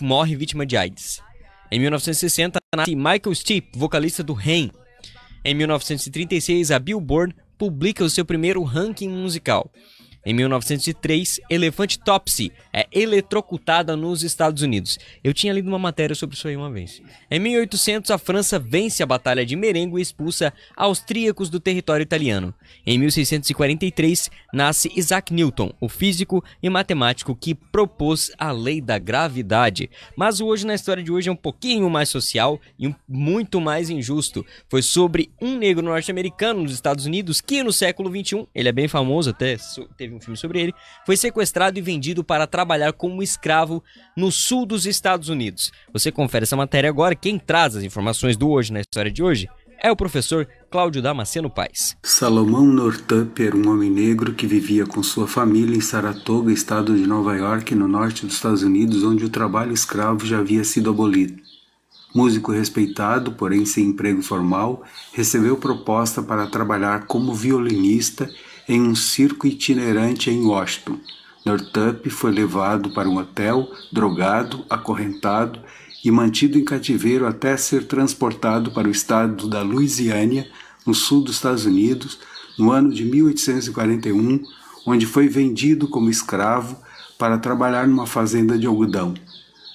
morre 0.00 0.36
vítima 0.36 0.64
de 0.66 0.76
AIDS. 0.76 1.20
Em 1.70 1.78
1960, 1.80 2.58
nasce 2.76 2.94
Michael 2.94 3.34
Stipe, 3.34 3.78
vocalista 3.78 4.22
do 4.22 4.32
Rain. 4.34 4.70
Em 5.44 5.54
1936, 5.54 6.70
a 6.70 6.78
Billboard 6.78 7.34
publica 7.58 8.04
o 8.04 8.10
seu 8.10 8.24
primeiro 8.24 8.62
ranking 8.62 9.08
musical. 9.08 9.70
Em 10.24 10.32
1903, 10.32 11.40
Elefante 11.50 11.98
Topsy 11.98 12.52
é 12.72 12.86
eletrocutada 12.92 13.96
nos 13.96 14.22
Estados 14.22 14.62
Unidos. 14.62 14.98
Eu 15.22 15.34
tinha 15.34 15.52
lido 15.52 15.68
uma 15.68 15.78
matéria 15.78 16.14
sobre 16.14 16.36
isso 16.36 16.46
aí 16.46 16.56
uma 16.56 16.70
vez. 16.70 17.02
Em 17.30 17.40
1800, 17.40 18.10
a 18.10 18.18
França 18.18 18.58
vence 18.58 19.02
a 19.02 19.06
Batalha 19.06 19.44
de 19.44 19.56
Merengo 19.56 19.98
e 19.98 20.02
expulsa 20.02 20.52
austríacos 20.76 21.50
do 21.50 21.58
território 21.58 22.04
italiano. 22.04 22.54
Em 22.86 22.98
1643, 22.98 24.30
nasce 24.52 24.90
Isaac 24.96 25.32
Newton, 25.34 25.72
o 25.80 25.88
físico 25.88 26.42
e 26.62 26.70
matemático 26.70 27.34
que 27.34 27.54
propôs 27.54 28.30
a 28.38 28.52
lei 28.52 28.80
da 28.80 28.98
gravidade. 28.98 29.90
Mas 30.16 30.40
o 30.40 30.46
hoje 30.46 30.66
na 30.66 30.74
história 30.74 31.02
de 31.02 31.10
hoje 31.10 31.28
é 31.28 31.32
um 31.32 31.36
pouquinho 31.36 31.88
mais 31.90 32.08
social 32.08 32.60
e 32.78 32.94
muito 33.08 33.60
mais 33.60 33.90
injusto. 33.90 34.46
Foi 34.68 34.82
sobre 34.82 35.30
um 35.40 35.56
negro 35.58 35.84
norte-americano 35.84 36.62
nos 36.62 36.72
Estados 36.72 37.06
Unidos 37.06 37.40
que 37.40 37.62
no 37.62 37.72
século 37.72 38.10
21, 38.10 38.46
ele 38.54 38.68
é 38.68 38.72
bem 38.72 38.86
famoso 38.88 39.30
até, 39.30 39.58
so- 39.58 39.88
um 40.14 40.20
filme 40.20 40.36
sobre 40.36 40.60
ele, 40.60 40.74
foi 41.04 41.16
sequestrado 41.16 41.78
e 41.78 41.82
vendido 41.82 42.22
para 42.22 42.46
trabalhar 42.46 42.92
como 42.92 43.22
escravo 43.22 43.82
no 44.16 44.30
sul 44.30 44.66
dos 44.66 44.86
Estados 44.86 45.28
Unidos. 45.28 45.72
Você 45.92 46.12
confere 46.12 46.44
essa 46.44 46.56
matéria 46.56 46.90
agora. 46.90 47.14
Quem 47.14 47.38
traz 47.38 47.76
as 47.76 47.82
informações 47.82 48.36
do 48.36 48.50
hoje 48.50 48.72
na 48.72 48.80
história 48.80 49.10
de 49.10 49.22
hoje 49.22 49.48
é 49.82 49.90
o 49.90 49.96
professor 49.96 50.46
Cláudio 50.70 51.02
Damasceno 51.02 51.50
Paes. 51.50 51.96
Salomão 52.04 52.64
Northup 52.64 53.42
era 53.42 53.56
um 53.56 53.68
homem 53.68 53.90
negro 53.90 54.32
que 54.32 54.46
vivia 54.46 54.86
com 54.86 55.02
sua 55.02 55.26
família 55.26 55.76
em 55.76 55.80
Saratoga, 55.80 56.52
estado 56.52 56.96
de 56.96 57.04
Nova 57.04 57.36
York, 57.36 57.74
no 57.74 57.88
norte 57.88 58.24
dos 58.24 58.36
Estados 58.36 58.62
Unidos, 58.62 59.02
onde 59.02 59.24
o 59.24 59.28
trabalho 59.28 59.72
escravo 59.72 60.24
já 60.24 60.38
havia 60.38 60.62
sido 60.62 60.88
abolido. 60.88 61.42
Músico 62.14 62.52
respeitado, 62.52 63.32
porém 63.32 63.64
sem 63.64 63.86
emprego 63.86 64.22
formal, 64.22 64.84
recebeu 65.12 65.56
proposta 65.56 66.22
para 66.22 66.46
trabalhar 66.46 67.06
como 67.06 67.34
violinista 67.34 68.30
em 68.68 68.80
um 68.80 68.94
circo 68.94 69.46
itinerante 69.46 70.30
em 70.30 70.44
Washington. 70.44 70.98
Northup 71.44 72.08
foi 72.10 72.30
levado 72.30 72.92
para 72.92 73.08
um 73.08 73.18
hotel, 73.18 73.68
drogado, 73.90 74.64
acorrentado 74.70 75.60
e 76.04 76.10
mantido 76.10 76.58
em 76.58 76.64
cativeiro 76.64 77.26
até 77.26 77.56
ser 77.56 77.86
transportado 77.86 78.70
para 78.70 78.88
o 78.88 78.90
estado 78.90 79.48
da 79.48 79.62
Louisiana, 79.62 80.46
no 80.86 80.94
sul 80.94 81.22
dos 81.22 81.36
Estados 81.36 81.64
Unidos, 81.64 82.18
no 82.58 82.70
ano 82.70 82.92
de 82.92 83.04
1841, 83.04 84.42
onde 84.86 85.06
foi 85.06 85.28
vendido 85.28 85.88
como 85.88 86.10
escravo 86.10 86.76
para 87.18 87.38
trabalhar 87.38 87.86
numa 87.86 88.06
fazenda 88.06 88.58
de 88.58 88.66
algodão. 88.66 89.14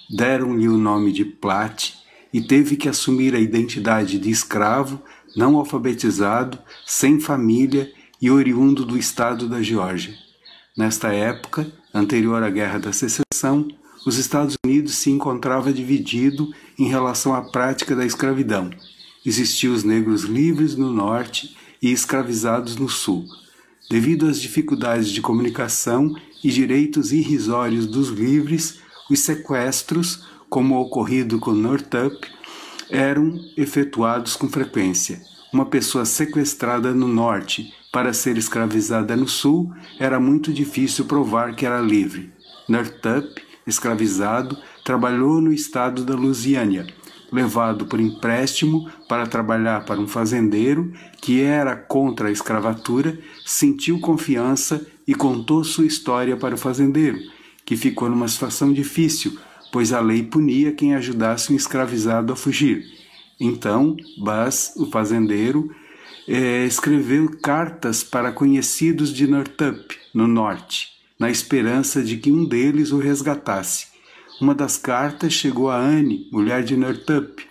Deram-lhe 0.10 0.68
o 0.68 0.78
nome 0.78 1.12
de 1.12 1.26
Platt 1.26 1.96
e 2.34 2.42
teve 2.42 2.76
que 2.76 2.90
assumir 2.90 3.34
a 3.36 3.40
identidade 3.40 4.20
de 4.20 4.30
escravo, 4.30 5.02
não 5.36 5.56
alfabetizado, 5.58 6.58
sem 6.86 7.20
família 7.20 7.92
e 8.22 8.30
oriundo 8.32 8.86
do 8.86 8.98
estado 8.98 9.48
da 9.48 9.62
Geórgia. 9.62 10.14
Nesta 10.76 11.14
época, 11.14 11.72
anterior 11.94 12.44
à 12.44 12.50
Guerra 12.50 12.80
da 12.80 12.94
Secessão, 12.94 13.68
os 14.06 14.18
Estados 14.18 14.56
Unidos 14.66 14.96
se 14.96 15.10
encontrava 15.10 15.74
dividido 15.74 16.54
em 16.78 16.88
relação 16.88 17.34
à 17.34 17.42
prática 17.42 17.96
da 17.96 18.06
escravidão. 18.06 18.70
Existiam 19.26 19.74
os 19.74 19.84
negros 19.84 20.24
livres 20.24 20.76
no 20.76 20.94
norte 20.94 21.58
e 21.82 21.92
escravizados 21.92 22.76
no 22.76 22.88
Sul. 22.88 23.26
Devido 23.90 24.28
às 24.28 24.40
dificuldades 24.40 25.10
de 25.10 25.22
comunicação 25.22 26.16
e 26.44 26.50
direitos 26.50 27.12
irrisórios 27.12 27.86
dos 27.86 28.10
livres, 28.10 28.80
os 29.10 29.20
sequestros, 29.20 30.26
como 30.50 30.80
ocorrido 30.80 31.40
com 31.40 31.52
Northup, 31.52 32.28
eram 32.90 33.40
efetuados 33.58 34.36
com 34.36 34.48
frequência. 34.48 35.22
Uma 35.52 35.66
pessoa 35.66 36.06
sequestrada 36.06 36.94
no 36.94 37.08
norte 37.08 37.74
para 37.92 38.14
ser 38.14 38.38
escravizada 38.38 39.16
no 39.16 39.28
sul 39.28 39.72
era 40.00 40.20
muito 40.20 40.54
difícil 40.54 41.06
provar 41.06 41.56
que 41.56 41.66
era 41.66 41.80
livre. 41.80 42.32
Northup, 42.68 43.42
escravizado, 43.66 44.58
trabalhou 44.84 45.42
no 45.42 45.52
estado 45.52 46.04
da 46.04 46.16
Louisiana, 46.16 46.86
levado 47.32 47.86
por 47.86 48.00
empréstimo 48.00 48.90
para 49.08 49.28
trabalhar 49.28 49.86
para 49.86 50.00
um 50.00 50.08
fazendeiro 50.08 50.94
que 51.22 51.42
era 51.42 51.76
contra 51.76 52.30
a 52.30 52.32
escravatura, 52.32 53.18
sentiu 53.46 54.00
confiança 54.00 54.86
e 55.08 55.14
contou 55.14 55.64
sua 55.64 55.86
história 55.86 56.36
para 56.36 56.56
o 56.56 56.58
fazendeiro, 56.58 57.18
que 57.66 57.76
ficou 57.76 58.10
numa 58.10 58.28
situação 58.28 58.72
difícil, 58.72 59.38
pois 59.72 59.92
a 59.92 60.00
lei 60.00 60.24
punia 60.24 60.72
quem 60.72 60.96
ajudasse 60.96 61.52
um 61.52 61.56
escravizado 61.56 62.32
a 62.32 62.36
fugir. 62.36 62.84
Então, 63.40 63.96
Bas, 64.18 64.74
o 64.76 64.88
fazendeiro, 64.88 65.70
eh, 66.28 66.66
escreveu 66.66 67.32
cartas 67.42 68.04
para 68.04 68.34
conhecidos 68.34 69.14
de 69.14 69.26
Northup, 69.26 69.98
no 70.14 70.28
norte, 70.28 70.90
na 71.18 71.30
esperança 71.30 72.04
de 72.04 72.18
que 72.18 72.32
um 72.32 72.44
deles 72.44 72.92
o 72.92 73.00
resgatasse. 73.00 73.88
Uma 74.42 74.54
das 74.54 74.78
cartas 74.78 75.34
chegou 75.34 75.72
a 75.72 75.78
Anne, 75.78 76.28
mulher 76.32 76.64
de 76.64 76.76
Northup. 76.76 77.46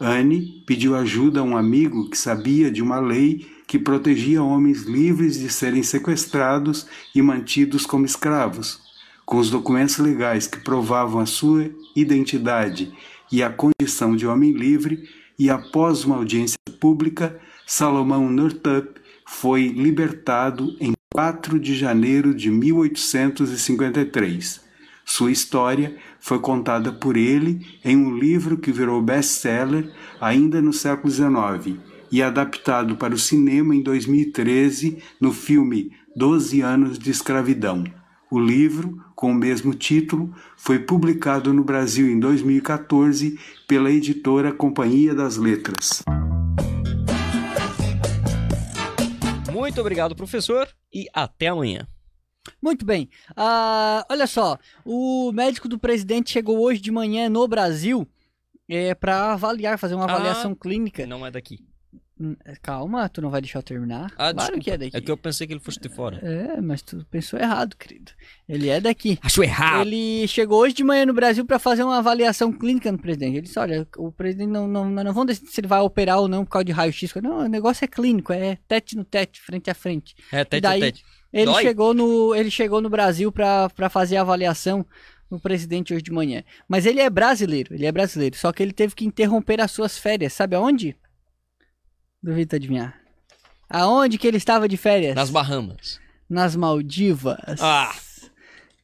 Anne 0.00 0.62
pediu 0.66 0.96
ajuda 0.96 1.40
a 1.40 1.44
um 1.44 1.56
amigo 1.56 2.08
que 2.08 2.16
sabia 2.16 2.70
de 2.70 2.82
uma 2.82 2.98
lei 2.98 3.46
que 3.66 3.78
protegia 3.78 4.42
homens 4.42 4.82
livres 4.82 5.38
de 5.38 5.48
serem 5.48 5.82
sequestrados 5.82 6.86
e 7.14 7.22
mantidos 7.22 7.86
como 7.86 8.04
escravos. 8.04 8.80
Com 9.24 9.38
os 9.38 9.50
documentos 9.50 9.98
legais 9.98 10.46
que 10.46 10.58
provavam 10.58 11.20
a 11.20 11.26
sua 11.26 11.70
identidade 11.94 12.92
e 13.30 13.42
a 13.42 13.50
condição 13.50 14.16
de 14.16 14.26
homem 14.26 14.52
livre, 14.52 15.08
e 15.38 15.50
após 15.50 16.04
uma 16.04 16.16
audiência 16.16 16.58
pública, 16.78 17.40
Salomão 17.66 18.28
Northup 18.28 19.00
foi 19.26 19.68
libertado 19.68 20.76
em 20.78 20.92
4 21.12 21.58
de 21.58 21.74
janeiro 21.74 22.34
de 22.34 22.50
1853. 22.50 24.60
Sua 25.04 25.30
história 25.30 25.96
foi 26.20 26.38
contada 26.40 26.92
por 26.92 27.16
ele 27.16 27.66
em 27.84 27.96
um 27.96 28.16
livro 28.16 28.58
que 28.58 28.70
virou 28.70 29.00
best-seller 29.00 29.90
ainda 30.20 30.60
no 30.60 30.72
século 30.72 31.10
XIX 31.10 31.78
e 32.12 32.22
adaptado 32.22 32.96
para 32.96 33.14
o 33.14 33.18
cinema 33.18 33.74
em 33.74 33.82
2013 33.82 34.98
no 35.20 35.32
filme 35.32 35.90
Doze 36.14 36.60
Anos 36.60 36.98
de 36.98 37.10
Escravidão. 37.10 37.84
O 38.30 38.38
livro, 38.38 39.00
com 39.14 39.30
o 39.30 39.34
mesmo 39.34 39.74
título, 39.74 40.34
foi 40.56 40.78
publicado 40.78 41.52
no 41.52 41.64
Brasil 41.64 42.08
em 42.08 42.18
2014 42.18 43.38
pela 43.66 43.90
editora 43.90 44.52
Companhia 44.52 45.14
das 45.14 45.36
Letras. 45.36 46.02
Muito 49.54 49.80
obrigado, 49.80 50.16
professor, 50.16 50.68
e 50.92 51.06
até 51.14 51.46
amanhã. 51.48 51.86
Muito 52.60 52.84
bem. 52.84 53.08
Ah, 53.36 54.04
olha 54.10 54.26
só, 54.26 54.58
o 54.84 55.32
médico 55.32 55.68
do 55.68 55.78
presidente 55.78 56.30
chegou 56.30 56.58
hoje 56.60 56.80
de 56.80 56.90
manhã 56.90 57.28
no 57.28 57.46
Brasil 57.48 58.06
é, 58.68 58.94
para 58.94 59.32
avaliar, 59.32 59.78
fazer 59.78 59.94
uma 59.94 60.04
Ah, 60.06 60.12
avaliação 60.12 60.54
clínica. 60.54 61.06
Não 61.06 61.24
é 61.24 61.30
daqui. 61.30 61.58
Calma, 62.62 63.08
tu 63.08 63.20
não 63.20 63.28
vai 63.28 63.40
deixar 63.40 63.58
eu 63.58 63.62
terminar? 63.62 64.12
Ah, 64.12 64.32
claro 64.32 64.36
desculpa. 64.36 64.60
que 64.60 64.70
é 64.70 64.78
daqui. 64.78 64.96
É 64.96 65.00
que 65.00 65.10
eu 65.10 65.16
pensei 65.16 65.46
que 65.48 65.52
ele 65.52 65.60
fosse 65.60 65.80
de 65.80 65.88
fora. 65.88 66.18
É, 66.22 66.60
mas 66.60 66.80
tu 66.80 67.04
pensou 67.10 67.38
errado, 67.40 67.76
querido. 67.76 68.12
Ele 68.48 68.68
é 68.68 68.80
daqui. 68.80 69.18
Acho 69.20 69.42
errado. 69.42 69.86
Ele 69.86 70.26
chegou 70.28 70.60
hoje 70.60 70.74
de 70.74 70.84
manhã 70.84 71.04
no 71.04 71.12
Brasil 71.12 71.44
para 71.44 71.58
fazer 71.58 71.82
uma 71.82 71.98
avaliação 71.98 72.52
clínica 72.52 72.92
no 72.92 72.98
presidente. 72.98 73.32
Ele 73.32 73.40
disse: 73.42 73.58
Olha, 73.58 73.86
o 73.96 74.12
presidente 74.12 74.48
não, 74.48 74.68
não, 74.68 74.88
não, 74.88 75.02
não 75.04 75.12
vamos 75.12 75.26
decidir 75.26 75.50
se 75.50 75.60
ele 75.60 75.66
vai 75.66 75.80
operar 75.80 76.20
ou 76.20 76.28
não 76.28 76.44
por 76.44 76.52
causa 76.52 76.64
de 76.64 76.72
raio-x. 76.72 77.12
Não, 77.20 77.40
o 77.40 77.48
negócio 77.48 77.84
é 77.84 77.88
clínico, 77.88 78.32
é 78.32 78.58
tete 78.68 78.96
no 78.96 79.04
tete, 79.04 79.40
frente 79.40 79.68
a 79.68 79.74
frente. 79.74 80.14
É, 80.30 80.44
tete 80.44 80.62
daí- 80.62 80.82
a 80.82 80.86
tete. 80.86 81.04
Ele 81.32 81.46
Dói? 81.46 81.62
chegou, 81.64 81.92
no, 81.92 82.32
ele 82.32 82.48
chegou 82.50 82.80
no 82.80 82.88
Brasil 82.88 83.32
para 83.32 83.68
fazer 83.90 84.16
a 84.18 84.20
avaliação 84.20 84.86
no 85.28 85.40
presidente 85.40 85.92
hoje 85.92 86.02
de 86.04 86.12
manhã. 86.12 86.44
Mas 86.68 86.86
ele 86.86 87.00
é 87.00 87.10
brasileiro, 87.10 87.74
ele 87.74 87.86
é 87.86 87.90
brasileiro. 87.90 88.36
Só 88.36 88.52
que 88.52 88.62
ele 88.62 88.72
teve 88.72 88.94
que 88.94 89.04
interromper 89.04 89.60
as 89.60 89.72
suas 89.72 89.98
férias. 89.98 90.32
Sabe 90.32 90.54
aonde? 90.54 90.96
Duvido 92.24 92.48
tu 92.50 92.56
adivinhar. 92.56 92.98
Aonde 93.68 94.16
que 94.18 94.26
ele 94.26 94.38
estava 94.38 94.66
de 94.66 94.76
férias? 94.76 95.14
Nas 95.14 95.28
Bahamas. 95.30 96.00
Nas 96.28 96.56
Maldivas. 96.56 97.60
Ah. 97.60 97.94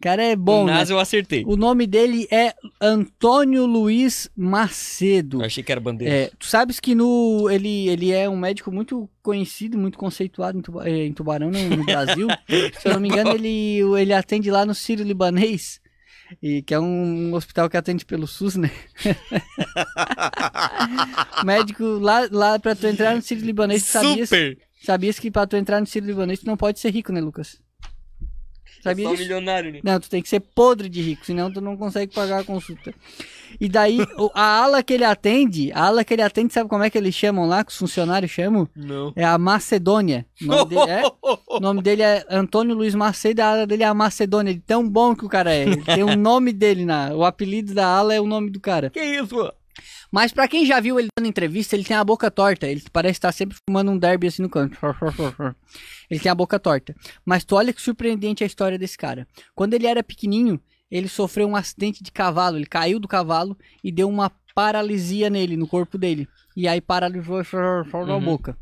Cara, 0.00 0.22
é 0.22 0.34
bom, 0.36 0.64
né? 0.66 0.74
Nas 0.74 0.88
eu 0.90 0.98
acertei. 0.98 1.42
O 1.46 1.56
nome 1.56 1.86
dele 1.86 2.26
é 2.30 2.54
Antônio 2.80 3.66
Luiz 3.66 4.30
Macedo. 4.36 5.40
Eu 5.42 5.46
achei 5.46 5.62
que 5.62 5.70
era 5.72 5.80
bandeira. 5.80 6.14
É, 6.14 6.30
tu 6.38 6.46
sabes 6.46 6.80
que 6.80 6.94
no 6.94 7.48
ele, 7.50 7.88
ele 7.88 8.10
é 8.10 8.28
um 8.28 8.36
médico 8.36 8.72
muito 8.72 9.08
conhecido, 9.22 9.76
muito 9.78 9.98
conceituado 9.98 10.58
em, 10.58 10.62
Tuba- 10.62 10.88
eh, 10.88 11.06
em 11.06 11.12
Tubarão, 11.12 11.50
no, 11.50 11.76
no 11.76 11.84
Brasil. 11.84 12.28
Se 12.80 12.88
eu 12.88 12.94
não 12.94 13.00
me 13.00 13.08
engano, 13.08 13.30
ele, 13.34 13.80
ele 14.00 14.12
atende 14.14 14.50
lá 14.50 14.64
no 14.64 14.74
Sírio 14.74 15.04
Libanês. 15.04 15.80
E 16.42 16.62
que 16.62 16.74
é 16.74 16.80
um 16.80 17.34
hospital 17.34 17.68
que 17.68 17.76
atende 17.76 18.04
pelo 18.04 18.26
SUS, 18.26 18.56
né? 18.56 18.70
Médico 21.44 21.84
lá, 21.84 22.28
lá 22.30 22.58
pra 22.58 22.74
tu 22.74 22.86
entrar 22.86 23.14
no 23.14 23.22
Sírio 23.22 23.44
Libanês, 23.44 23.84
tu 23.84 23.90
sabias, 23.90 24.28
Super! 24.28 24.58
sabias 24.82 25.18
que 25.18 25.30
pra 25.30 25.46
tu 25.46 25.56
entrar 25.56 25.80
no 25.80 25.86
Sírio 25.86 26.08
Libanês 26.08 26.40
tu 26.40 26.46
não 26.46 26.56
pode 26.56 26.78
ser 26.78 26.90
rico, 26.90 27.12
né, 27.12 27.20
Lucas? 27.20 27.60
Sabia 28.82 29.04
Só 29.04 29.10
disso? 29.10 29.22
milionário, 29.22 29.72
né? 29.72 29.80
Não, 29.82 30.00
tu 30.00 30.08
tem 30.08 30.22
que 30.22 30.28
ser 30.28 30.40
podre 30.40 30.88
de 30.88 31.02
rico, 31.02 31.26
senão 31.26 31.52
tu 31.52 31.60
não 31.60 31.76
consegue 31.76 32.14
pagar 32.14 32.40
a 32.40 32.44
consulta. 32.44 32.94
E 33.60 33.68
daí, 33.68 33.98
a 34.34 34.62
ala 34.62 34.82
que 34.82 34.94
ele 34.94 35.04
atende, 35.04 35.70
a 35.72 35.84
ala 35.86 36.02
que 36.02 36.14
ele 36.14 36.22
atende, 36.22 36.52
sabe 36.52 36.68
como 36.68 36.82
é 36.82 36.88
que 36.88 36.96
eles 36.96 37.14
chamam 37.14 37.46
lá, 37.46 37.62
que 37.62 37.70
os 37.70 37.76
funcionários 37.76 38.30
chamam? 38.30 38.66
Não. 38.74 39.12
É 39.14 39.24
a 39.24 39.36
Macedônia. 39.36 40.26
O 40.40 40.46
nome 40.46 40.68
dele 40.70 40.90
é, 40.90 41.02
o 41.46 41.60
nome 41.60 41.82
dele 41.82 42.02
é 42.02 42.26
Antônio 42.30 42.74
Luiz 42.74 42.94
Macedo, 42.94 43.40
a 43.40 43.46
ala 43.46 43.66
dele 43.66 43.82
é 43.82 43.86
a 43.86 43.94
Macedônia. 43.94 44.50
Ele 44.50 44.60
é 44.60 44.66
tão 44.66 44.88
bom 44.88 45.14
que 45.14 45.26
o 45.26 45.28
cara 45.28 45.54
é. 45.54 45.62
Ele 45.62 45.84
tem 45.84 46.02
o 46.02 46.16
nome 46.16 46.52
dele, 46.52 46.84
na, 46.84 47.14
o 47.14 47.24
apelido 47.24 47.74
da 47.74 47.86
ala 47.86 48.14
é 48.14 48.20
o 48.20 48.26
nome 48.26 48.50
do 48.50 48.60
cara. 48.60 48.88
Que 48.88 49.00
isso, 49.00 49.28
pô? 49.28 49.52
Mas 50.10 50.32
pra 50.32 50.48
quem 50.48 50.66
já 50.66 50.80
viu 50.80 50.98
ele 50.98 51.08
dando 51.16 51.28
entrevista, 51.28 51.76
ele 51.76 51.84
tem 51.84 51.96
a 51.96 52.02
boca 52.02 52.30
torta. 52.30 52.66
Ele 52.66 52.82
parece 52.92 53.18
estar 53.18 53.32
sempre 53.32 53.56
fumando 53.68 53.92
um 53.92 53.98
derby 53.98 54.26
assim 54.26 54.42
no 54.42 54.50
canto. 54.50 54.76
Ele 56.10 56.18
tem 56.18 56.30
a 56.30 56.34
boca 56.34 56.58
torta. 56.58 56.94
Mas 57.24 57.44
tu 57.44 57.54
olha 57.54 57.72
que 57.72 57.80
surpreendente 57.80 58.42
a 58.42 58.46
história 58.46 58.76
desse 58.76 58.98
cara. 58.98 59.26
Quando 59.54 59.74
ele 59.74 59.86
era 59.86 60.02
pequenininho, 60.02 60.60
ele 60.90 61.08
sofreu 61.08 61.46
um 61.48 61.56
acidente 61.56 62.02
de 62.02 62.10
cavalo. 62.10 62.56
Ele 62.58 62.66
caiu 62.66 62.98
do 62.98 63.06
cavalo 63.08 63.56
e 63.84 63.92
deu 63.92 64.08
uma 64.08 64.30
paralisia 64.54 65.30
nele, 65.30 65.56
no 65.56 65.66
corpo 65.66 65.96
dele. 65.96 66.28
E 66.56 66.66
aí 66.66 66.80
paralisou 66.80 67.42
só 67.44 68.04
na 68.06 68.16
Uhum. 68.16 68.24
boca. 68.24 68.56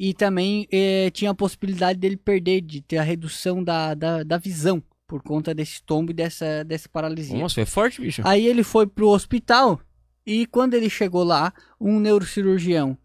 E 0.00 0.14
também 0.14 0.66
eh, 0.72 1.10
tinha 1.12 1.32
a 1.32 1.34
possibilidade 1.34 1.98
dele 1.98 2.16
perder, 2.16 2.60
de 2.60 2.80
ter 2.80 2.98
a 2.98 3.02
redução 3.02 3.62
da, 3.62 3.94
da, 3.94 4.22
da 4.22 4.38
visão. 4.38 4.82
Por 5.06 5.22
conta 5.22 5.54
desse 5.54 5.82
tombo 5.82 6.10
e 6.10 6.14
dessa, 6.14 6.62
dessa 6.64 6.86
paralisia. 6.88 7.38
Nossa, 7.38 7.54
foi 7.54 7.64
forte, 7.64 8.00
bicho. 8.00 8.20
Aí 8.26 8.46
ele 8.46 8.62
foi 8.62 8.86
pro 8.86 9.08
hospital 9.08 9.80
e 10.26 10.44
quando 10.44 10.74
ele 10.74 10.90
chegou 10.90 11.24
lá, 11.24 11.50
um 11.80 11.98
neurocirurgião 11.98 12.96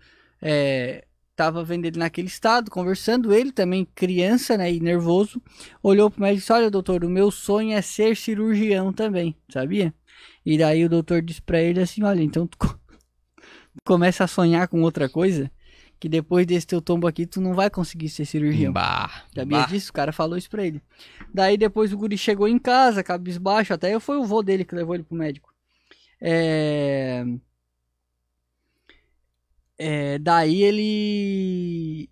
é, 0.42 1.06
tava 1.36 1.64
vendo 1.64 1.86
ele 1.86 1.98
naquele 1.98 2.28
estado, 2.28 2.70
conversando, 2.70 3.34
ele 3.34 3.52
também 3.52 3.88
criança, 3.96 4.58
né, 4.58 4.72
e 4.72 4.80
nervoso, 4.80 5.42
olhou 5.82 6.10
pro 6.10 6.22
médico 6.22 6.38
e 6.38 6.42
disse, 6.42 6.54
olha 6.54 6.70
doutor, 6.70 7.04
o 7.04 7.10
meu 7.10 7.32
sonho 7.32 7.76
é 7.76 7.82
ser 7.82 8.16
cirurgião 8.16 8.94
também, 8.94 9.36
sabia? 9.50 9.94
E 10.46 10.58
daí 10.58 10.86
o 10.86 10.90
doutor 10.90 11.22
disse 11.22 11.42
pra 11.42 11.62
ele 11.62 11.82
assim, 11.82 12.04
olha, 12.04 12.22
então 12.22 12.46
tu 12.46 12.58
co- 12.58 12.80
começa 13.84 14.24
a 14.24 14.28
sonhar 14.28 14.68
com 14.68 14.82
outra 14.82 15.10
coisa, 15.10 15.50
que 16.00 16.08
depois 16.10 16.46
desse 16.46 16.68
teu 16.68 16.82
tombo 16.82 17.08
aqui 17.08 17.26
tu 17.26 17.40
não 17.40 17.54
vai 17.54 17.70
conseguir 17.70 18.10
ser 18.10 18.26
cirurgião. 18.26 18.74
Bah. 18.74 19.24
Sabia 19.34 19.60
bah. 19.60 19.66
disso? 19.66 19.90
O 19.90 19.94
cara 19.94 20.12
falou 20.12 20.38
isso 20.38 20.50
pra 20.50 20.66
ele. 20.66 20.82
Daí 21.34 21.58
depois 21.58 21.94
o 21.94 21.98
guri 21.98 22.18
chegou 22.18 22.48
em 22.48 22.60
casa, 22.60 23.04
cabisbaixo, 23.04 23.74
até 23.74 23.98
foi 24.00 24.18
o 24.18 24.26
vô 24.26 24.44
dele 24.44 24.66
que 24.66 24.76
levou 24.76 24.96
ele 24.96 25.04
pro 25.04 25.18
médico. 25.18 25.54
É... 26.22 27.26
É, 29.78 30.20
daí 30.20 30.64
ele 30.64 32.10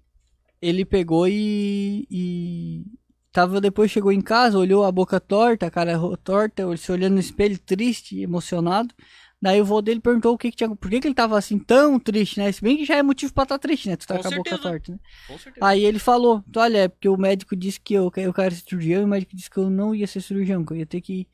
ele 0.61 0.85
pegou 0.85 1.27
e, 1.27 2.07
e 2.09 2.85
tava 3.31 3.59
depois 3.59 3.89
chegou 3.89 4.11
em 4.11 4.21
casa, 4.21 4.57
olhou 4.59 4.83
a 4.85 4.91
boca 4.91 5.19
torta, 5.19 5.65
a 5.67 5.71
cara 5.71 5.97
torta, 6.23 6.77
se 6.77 6.91
olhando 6.91 7.13
no 7.13 7.19
espelho 7.19 7.57
triste, 7.57 8.19
emocionado. 8.19 8.93
Daí 9.41 9.59
o 9.59 9.65
vô 9.65 9.81
dele 9.81 9.99
perguntou 9.99 10.35
o 10.35 10.37
que, 10.37 10.51
que 10.51 10.57
tinha, 10.57 10.69
por 10.75 10.87
que, 10.87 10.99
que 10.99 11.07
ele 11.07 11.15
tava 11.15 11.35
assim 11.35 11.57
tão 11.57 11.99
triste, 11.99 12.39
né? 12.39 12.51
Se 12.51 12.61
bem 12.61 12.77
que 12.77 12.85
já 12.85 12.97
é 12.97 13.01
motivo 13.01 13.33
pra 13.33 13.41
estar 13.41 13.57
triste, 13.57 13.89
né? 13.89 13.95
Tu 13.95 14.05
tá 14.05 14.17
Com 14.17 14.21
com, 14.21 14.27
a 14.27 14.37
boca 14.37 14.57
torta, 14.59 14.91
né? 14.91 14.99
Com 15.27 15.37
certeza. 15.39 15.65
Aí 15.65 15.83
ele 15.83 15.97
falou, 15.97 16.43
olha, 16.55 16.77
é 16.77 16.87
porque 16.87 17.09
o 17.09 17.17
médico 17.17 17.55
disse 17.55 17.81
que 17.81 17.95
eu, 17.95 18.11
eu 18.17 18.33
quero 18.33 18.53
ser 18.53 18.61
cirurgião 18.61 19.01
e 19.01 19.05
o 19.05 19.07
médico 19.07 19.35
disse 19.35 19.49
que 19.49 19.57
eu 19.57 19.67
não 19.67 19.95
ia 19.95 20.05
ser 20.05 20.21
cirurgião, 20.21 20.63
que 20.63 20.73
eu 20.73 20.77
ia 20.77 20.85
ter 20.85 21.01
que 21.01 21.27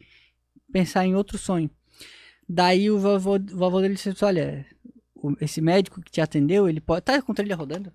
pensar 0.72 1.06
em 1.06 1.16
outro 1.16 1.38
sonho. 1.38 1.70
Daí 2.48 2.90
o 2.90 2.98
vovô, 2.98 3.36
o 3.36 3.58
vovô 3.58 3.82
dele 3.82 3.96
disse, 3.96 4.14
olha, 4.24 4.66
o- 5.22 5.36
esse 5.42 5.60
médico 5.62 6.02
que 6.02 6.12
te 6.12 6.22
atendeu, 6.22 6.68
ele 6.70 6.80
pode... 6.82 7.02
Tá 7.04 7.22
com 7.22 7.34
trilha 7.34 7.56
rodando? 7.56 7.92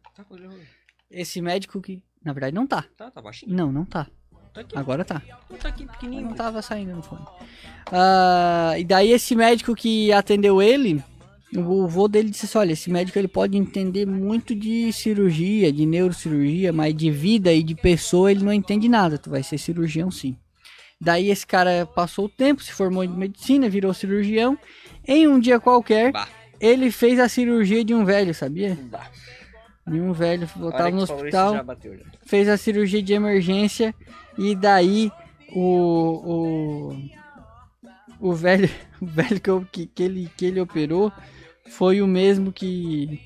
Esse 1.11 1.41
médico 1.41 1.81
que. 1.81 2.03
Na 2.25 2.33
verdade, 2.33 2.55
não 2.55 2.67
tá. 2.67 2.85
Tá, 2.97 3.11
tá 3.11 3.21
baixinho. 3.21 3.53
Não, 3.55 3.71
não 3.73 3.85
tá. 3.85 4.07
Tá 4.55 4.61
aqui. 4.61 4.77
Agora 4.79 5.05
tá. 5.05 5.21
Tá 5.61 5.69
aqui 5.69 5.87
pequenininho. 5.87 6.29
não 6.29 6.35
tava 6.35 6.63
saindo 6.63 6.95
no 6.95 7.03
fone. 7.03 7.25
Ah, 7.91 8.75
e 8.79 8.85
daí 8.85 9.11
esse 9.11 9.35
médico 9.35 9.75
que 9.75 10.13
atendeu 10.13 10.63
ele, 10.63 11.03
o 11.57 11.87
vô 11.89 12.07
dele 12.09 12.31
disse 12.31 12.47
assim, 12.47 12.59
olha, 12.59 12.73
esse 12.73 12.91
médico 12.91 13.19
ele 13.19 13.29
pode 13.29 13.57
entender 13.57 14.07
muito 14.07 14.55
de 14.55 14.93
cirurgia, 14.93 15.73
de 15.73 15.85
neurocirurgia, 15.85 16.73
mas 16.73 16.95
de 16.95 17.11
vida 17.11 17.53
e 17.53 17.63
de 17.63 17.75
pessoa 17.75 18.31
ele 18.31 18.45
não 18.45 18.53
entende 18.53 18.89
nada. 18.89 19.19
Tu 19.19 19.29
vai 19.31 19.43
ser 19.43 19.59
cirurgião 19.59 20.11
sim. 20.11 20.37
Daí 21.01 21.31
esse 21.31 21.47
cara 21.47 21.85
passou 21.85 22.27
o 22.27 22.29
tempo, 22.29 22.63
se 22.63 22.73
formou 22.73 23.03
em 23.03 23.09
medicina, 23.09 23.69
virou 23.69 23.93
cirurgião. 23.93 24.57
Em 25.07 25.27
um 25.27 25.41
dia 25.41 25.59
qualquer, 25.59 26.13
Bah. 26.13 26.29
Ele 26.63 26.91
fez 26.91 27.19
a 27.19 27.29
cirurgia 27.29 27.85
de 27.85 27.93
um 27.95 28.05
velho, 28.05 28.33
sabia? 28.35 28.79
De 29.87 30.01
um 30.01 30.13
velho, 30.13 30.49
Hora 30.61 30.71
tava 30.77 30.91
que 30.91 30.97
no 30.97 31.03
hospital 31.03 31.55
já 31.55 31.63
bateu, 31.63 31.97
já. 31.99 32.05
fez 32.25 32.49
a 32.49 32.57
cirurgia 32.57 33.03
de 33.03 33.13
emergência 33.13 33.93
e 34.39 34.55
daí 34.55 35.11
o 35.55 36.93
o, 38.21 38.29
o 38.31 38.33
velho 38.33 38.71
o 39.03 39.07
velho 39.07 39.41
que, 39.41 39.51
eu- 39.51 39.67
que, 39.73 39.87
que 39.87 40.03
ele 40.03 40.31
que 40.37 40.47
ele 40.47 40.61
operou 40.61 41.13
foi 41.71 42.01
o 42.01 42.07
mesmo 42.07 42.53
que 42.53 43.21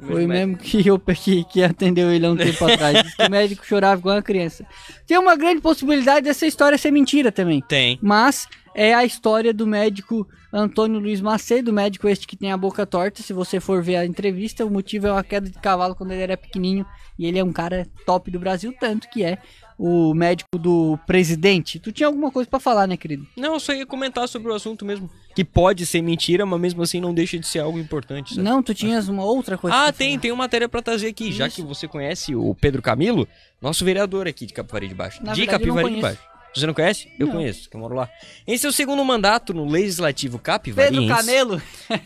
foi 0.00 0.24
o 0.24 0.28
mesmo 0.28 0.56
que, 0.58 0.86
eu, 0.86 0.98
que, 0.98 1.44
que 1.44 1.62
atendeu 1.62 2.10
ele 2.12 2.26
há 2.26 2.30
um 2.30 2.36
tempo 2.36 2.64
atrás. 2.66 3.00
Diz 3.04 3.14
que 3.14 3.22
o 3.22 3.30
médico 3.30 3.64
chorava 3.64 4.00
igual 4.00 4.16
uma 4.16 4.22
criança. 4.22 4.66
Tem 5.06 5.16
uma 5.16 5.36
grande 5.36 5.60
possibilidade 5.62 6.22
dessa 6.22 6.44
história 6.46 6.76
ser 6.76 6.90
mentira 6.90 7.30
também. 7.32 7.62
Tem. 7.66 7.98
Mas 8.02 8.46
é 8.74 8.92
a 8.94 9.04
história 9.04 9.52
do 9.54 9.66
médico 9.66 10.26
Antônio 10.52 11.00
Luiz 11.00 11.20
Macedo, 11.20 11.72
médico 11.72 12.08
este 12.08 12.26
que 12.26 12.36
tem 12.36 12.52
a 12.52 12.56
boca 12.56 12.84
torta. 12.86 13.22
Se 13.22 13.32
você 13.32 13.58
for 13.60 13.82
ver 13.82 13.96
a 13.96 14.06
entrevista, 14.06 14.64
o 14.64 14.70
motivo 14.70 15.06
é 15.06 15.12
uma 15.12 15.24
queda 15.24 15.48
de 15.48 15.58
cavalo 15.58 15.94
quando 15.94 16.12
ele 16.12 16.22
era 16.22 16.36
pequenininho. 16.36 16.86
E 17.18 17.26
ele 17.26 17.38
é 17.38 17.44
um 17.44 17.52
cara 17.52 17.86
top 18.04 18.30
do 18.30 18.38
Brasil, 18.40 18.74
tanto 18.78 19.08
que 19.08 19.22
é 19.24 19.38
o 19.78 20.12
médico 20.14 20.58
do 20.58 20.98
presidente. 21.06 21.78
Tu 21.78 21.90
tinha 21.92 22.06
alguma 22.08 22.30
coisa 22.30 22.48
pra 22.48 22.58
falar, 22.60 22.86
né, 22.86 22.96
querido? 22.96 23.26
Não, 23.36 23.54
eu 23.54 23.60
só 23.60 23.72
ia 23.72 23.86
comentar 23.86 24.28
sobre 24.28 24.50
o 24.50 24.54
assunto 24.54 24.84
mesmo. 24.84 25.08
Que 25.34 25.44
pode 25.44 25.84
ser 25.86 26.00
mentira, 26.02 26.44
mas 26.46 26.60
mesmo 26.60 26.82
assim 26.82 27.00
não 27.00 27.12
deixa 27.14 27.38
de 27.38 27.46
ser 27.46 27.58
algo 27.60 27.78
importante. 27.78 28.30
sabe? 28.34 28.42
Não, 28.42 28.62
tu 28.62 28.72
tinhas 28.74 29.08
uma 29.08 29.24
outra 29.24 29.56
coisa 29.58 29.76
Ah, 29.76 29.92
tem, 29.92 30.10
falar. 30.10 30.20
tem 30.20 30.30
uma 30.32 30.44
matéria 30.44 30.68
pra 30.68 30.80
trazer 30.82 31.08
aqui. 31.08 31.32
Já 31.32 31.46
Isso. 31.48 31.56
que 31.56 31.62
você 31.62 31.86
conhece 31.88 32.34
o 32.34 32.54
Pedro 32.54 32.80
Camilo, 32.82 33.26
nosso 33.60 33.84
vereador 33.84 34.28
aqui 34.28 34.46
de 34.46 34.52
Capivari 34.52 34.88
de 34.88 34.94
Baixo. 34.94 35.22
Na 35.24 35.32
de 35.32 35.40
verdade, 35.40 35.64
Capivari 35.64 35.94
de. 35.96 36.00
Baixo. 36.00 36.33
Você 36.54 36.66
não 36.66 36.74
conhece? 36.74 37.10
Eu 37.18 37.26
Não. 37.26 37.34
conheço, 37.34 37.68
que 37.68 37.76
eu 37.76 37.80
moro 37.80 37.94
lá. 37.94 38.08
Em 38.46 38.56
seu 38.56 38.70
segundo 38.70 39.04
mandato 39.04 39.52
no 39.52 39.68
Legislativo 39.68 40.38
Capivariense... 40.38 41.08
Pedro 41.08 41.16
Camelo. 41.16 41.62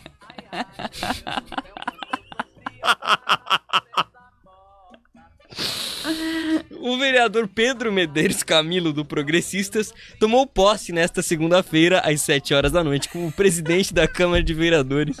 O 6.81 6.97
vereador 6.97 7.47
Pedro 7.47 7.91
Medeiros 7.91 8.41
Camilo 8.41 8.93
do 8.93 9.03
Progressistas 9.03 9.93
tomou 10.19 10.47
posse 10.47 10.91
nesta 10.91 11.21
segunda-feira 11.21 11.99
às 11.99 12.21
7 12.21 12.53
horas 12.53 12.71
da 12.71 12.83
noite 12.83 13.09
como 13.09 13.31
presidente 13.31 13.93
da 13.93 14.07
Câmara 14.07 14.41
de 14.41 14.53
Vereadores. 14.53 15.17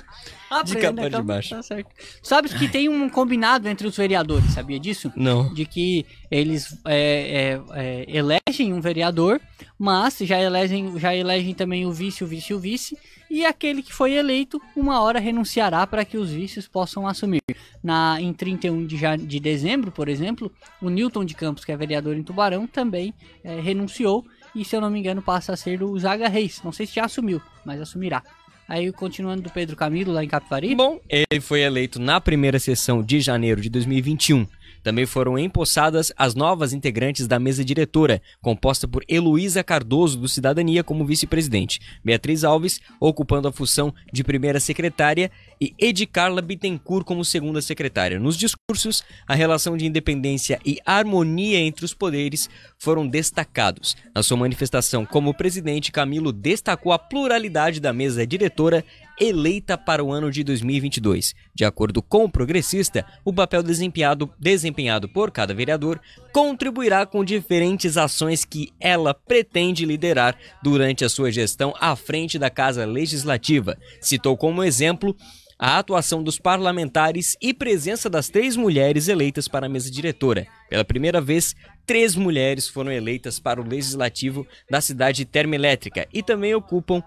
Capivari 0.49 0.95
de 0.95 1.09
calma, 1.09 1.23
Baixo. 1.23 1.55
Tá 1.55 1.61
certo. 1.61 1.89
Sabes 2.23 2.53
que 2.53 2.67
tem 2.67 2.89
um 2.89 3.07
combinado 3.07 3.67
entre 3.69 3.87
os 3.87 3.95
vereadores, 3.95 4.51
sabia 4.53 4.79
disso? 4.79 5.11
Não. 5.15 5.53
de 5.53 5.65
que 5.65 6.05
eles 6.31 6.75
é, 6.85 7.59
é, 7.75 7.79
é, 7.79 8.05
elegem 8.07 8.73
um 8.73 8.81
vereador, 8.81 9.39
mas 9.77 10.17
já 10.19 10.41
elegem, 10.41 10.97
já 10.97 11.13
elegem 11.13 11.53
também 11.53 11.85
o 11.85 11.91
vice, 11.91 12.23
o 12.23 12.27
vice 12.27 12.51
e 12.51 12.55
o 12.55 12.59
vice, 12.59 12.97
e 13.29 13.45
aquele 13.45 13.83
que 13.83 13.93
foi 13.93 14.13
eleito, 14.13 14.59
uma 14.75 15.01
hora 15.01 15.19
renunciará 15.19 15.85
para 15.85 16.03
que 16.03 16.17
os 16.17 16.31
vices 16.31 16.67
possam 16.67 17.07
assumir. 17.07 17.41
Na, 17.81 18.19
em 18.19 18.33
31 18.33 18.85
de, 18.85 18.97
de 19.17 19.39
dezembro, 19.39 19.91
por 19.91 20.09
exemplo, 20.09 20.51
o 20.81 20.89
Newton 20.89 21.25
de 21.25 21.33
Campos, 21.33 21.65
que 21.65 21.71
é 21.71 21.77
vereador 21.77 22.15
em 22.15 22.23
Tubarão, 22.23 22.65
também 22.67 23.13
é, 23.43 23.59
renunciou, 23.59 24.25
e 24.55 24.65
se 24.65 24.75
eu 24.75 24.81
não 24.81 24.89
me 24.89 24.99
engano 24.99 25.21
passa 25.21 25.53
a 25.53 25.57
ser 25.57 25.83
o 25.83 25.97
Zaga 25.99 26.27
Reis, 26.27 26.61
não 26.63 26.71
sei 26.71 26.85
se 26.85 26.95
já 26.95 27.05
assumiu, 27.05 27.41
mas 27.65 27.79
assumirá. 27.81 28.23
Aí, 28.67 28.91
continuando 28.91 29.41
do 29.41 29.49
Pedro 29.49 29.75
Camilo, 29.75 30.13
lá 30.13 30.23
em 30.23 30.27
Capivari. 30.27 30.75
Bom, 30.75 30.99
ele 31.09 31.41
foi 31.41 31.61
eleito 31.61 31.99
na 31.99 32.21
primeira 32.21 32.59
sessão 32.59 33.01
de 33.01 33.19
janeiro 33.19 33.59
de 33.59 33.67
2021. 33.67 34.45
Também 34.83 35.05
foram 35.05 35.37
empossadas 35.37 36.11
as 36.17 36.35
novas 36.35 36.73
integrantes 36.73 37.27
da 37.27 37.39
mesa 37.39 37.63
diretora, 37.63 38.21
composta 38.41 38.87
por 38.87 39.03
Heloísa 39.07 39.63
Cardoso, 39.63 40.17
do 40.17 40.27
Cidadania, 40.27 40.83
como 40.83 41.05
vice-presidente, 41.05 41.79
Beatriz 42.03 42.43
Alves, 42.43 42.79
ocupando 42.99 43.47
a 43.47 43.51
função 43.51 43.93
de 44.11 44.23
primeira 44.23 44.59
secretária, 44.59 45.31
e 45.61 45.73
Edi 45.77 46.05
Carla 46.05 46.41
Bittencourt 46.41 47.05
como 47.05 47.25
segunda 47.25 47.61
secretária. 47.61 48.19
Nos 48.19 48.37
discursos, 48.37 49.03
a 49.27 49.35
relação 49.35 49.75
de 49.75 49.85
independência 49.85 50.59
e 50.65 50.79
harmonia 50.85 51.59
entre 51.59 51.83
os 51.83 51.93
poderes 51.93 52.49
foram 52.77 53.07
destacados. 53.07 53.97
Na 54.15 54.23
sua 54.23 54.37
manifestação 54.37 55.05
como 55.05 55.33
presidente, 55.33 55.91
Camilo 55.91 56.31
destacou 56.31 56.93
a 56.93 56.99
pluralidade 56.99 57.79
da 57.79 57.91
mesa 57.91 58.25
diretora 58.25 58.85
eleita 59.19 59.77
para 59.77 60.03
o 60.03 60.11
ano 60.11 60.31
de 60.31 60.43
2022. 60.43 61.35
De 61.53 61.65
acordo 61.65 62.01
com 62.01 62.23
o 62.23 62.31
progressista, 62.31 63.05
o 63.25 63.33
papel 63.33 63.61
desempenhado, 63.61 64.29
desempenhado 64.39 65.09
por 65.09 65.31
cada 65.31 65.53
vereador 65.53 65.99
contribuirá 66.31 67.05
com 67.05 67.23
diferentes 67.23 67.97
ações 67.97 68.45
que 68.45 68.69
ela 68.79 69.13
pretende 69.13 69.85
liderar 69.85 70.37
durante 70.63 71.03
a 71.03 71.09
sua 71.09 71.31
gestão 71.31 71.73
à 71.79 71.95
frente 71.95 72.39
da 72.39 72.49
Casa 72.49 72.85
Legislativa. 72.85 73.77
Citou 74.01 74.37
como 74.37 74.63
exemplo 74.63 75.15
a 75.59 75.77
atuação 75.77 76.23
dos 76.23 76.39
parlamentares 76.39 77.35
e 77.41 77.53
presença 77.53 78.09
das 78.09 78.29
três 78.29 78.55
mulheres 78.55 79.09
eleitas 79.09 79.45
para 79.45 79.65
a 79.65 79.69
mesa 79.69 79.91
diretora. 79.91 80.47
Pela 80.69 80.85
primeira 80.85 81.19
vez, 81.19 81.53
três 81.85 82.15
mulheres 82.15 82.69
foram 82.69 82.93
eleitas 82.93 83.39
para 83.39 83.59
o 83.59 83.67
legislativo 83.67 84.47
da 84.69 84.79
cidade 84.79 85.25
termoelétrica 85.25 86.07
e 86.13 86.23
também 86.23 86.55
ocupam 86.55 87.03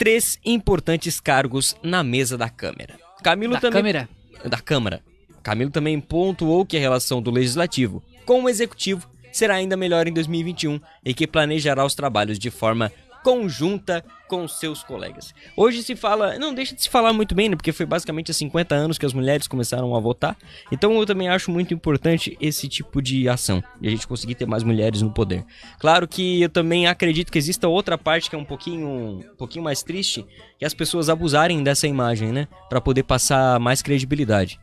três 0.00 0.38
importantes 0.42 1.20
cargos 1.20 1.76
na 1.82 2.02
mesa 2.02 2.38
da 2.38 2.48
Câmara. 2.48 2.98
Camilo 3.22 3.52
Da 3.52 3.60
também 3.60 3.82
câmera. 3.82 4.08
da 4.46 4.58
Câmara. 4.58 5.02
Camilo 5.42 5.70
também 5.70 6.00
pontuou 6.00 6.64
que 6.64 6.78
a 6.78 6.80
relação 6.80 7.20
do 7.20 7.30
Legislativo 7.30 8.02
com 8.24 8.42
o 8.44 8.48
Executivo 8.48 9.06
será 9.30 9.56
ainda 9.56 9.76
melhor 9.76 10.08
em 10.08 10.12
2021 10.14 10.80
e 11.04 11.12
que 11.12 11.26
planejará 11.26 11.84
os 11.84 11.94
trabalhos 11.94 12.38
de 12.38 12.50
forma 12.50 12.90
conjunta 13.22 14.04
com 14.28 14.46
seus 14.46 14.82
colegas. 14.82 15.34
Hoje 15.56 15.82
se 15.82 15.96
fala, 15.96 16.38
não 16.38 16.54
deixa 16.54 16.74
de 16.74 16.82
se 16.82 16.88
falar 16.88 17.12
muito 17.12 17.34
bem, 17.34 17.48
né, 17.48 17.56
porque 17.56 17.72
foi 17.72 17.84
basicamente 17.84 18.30
há 18.30 18.34
50 18.34 18.74
anos 18.74 18.96
que 18.96 19.04
as 19.04 19.12
mulheres 19.12 19.48
começaram 19.48 19.94
a 19.96 20.00
votar. 20.00 20.36
Então 20.70 20.96
eu 20.98 21.04
também 21.04 21.28
acho 21.28 21.50
muito 21.50 21.74
importante 21.74 22.36
esse 22.40 22.68
tipo 22.68 23.02
de 23.02 23.28
ação, 23.28 23.62
e 23.80 23.88
a 23.88 23.90
gente 23.90 24.06
conseguir 24.06 24.36
ter 24.36 24.46
mais 24.46 24.62
mulheres 24.62 25.02
no 25.02 25.10
poder. 25.10 25.44
Claro 25.78 26.06
que 26.06 26.42
eu 26.42 26.48
também 26.48 26.86
acredito 26.86 27.32
que 27.32 27.38
exista 27.38 27.68
outra 27.68 27.98
parte 27.98 28.30
que 28.30 28.36
é 28.36 28.38
um 28.38 28.44
pouquinho, 28.44 28.88
um 28.88 29.36
pouquinho 29.36 29.64
mais 29.64 29.82
triste, 29.82 30.24
que 30.58 30.64
é 30.64 30.66
as 30.66 30.74
pessoas 30.74 31.08
abusarem 31.08 31.62
dessa 31.62 31.88
imagem, 31.88 32.30
né, 32.32 32.46
para 32.68 32.80
poder 32.80 33.02
passar 33.02 33.58
mais 33.58 33.82
credibilidade. 33.82 34.60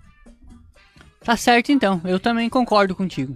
Tá 1.24 1.36
certo 1.36 1.74
então, 1.74 2.00
eu 2.06 2.20
também 2.20 2.50
concordo 2.50 2.96
contigo. 2.96 3.36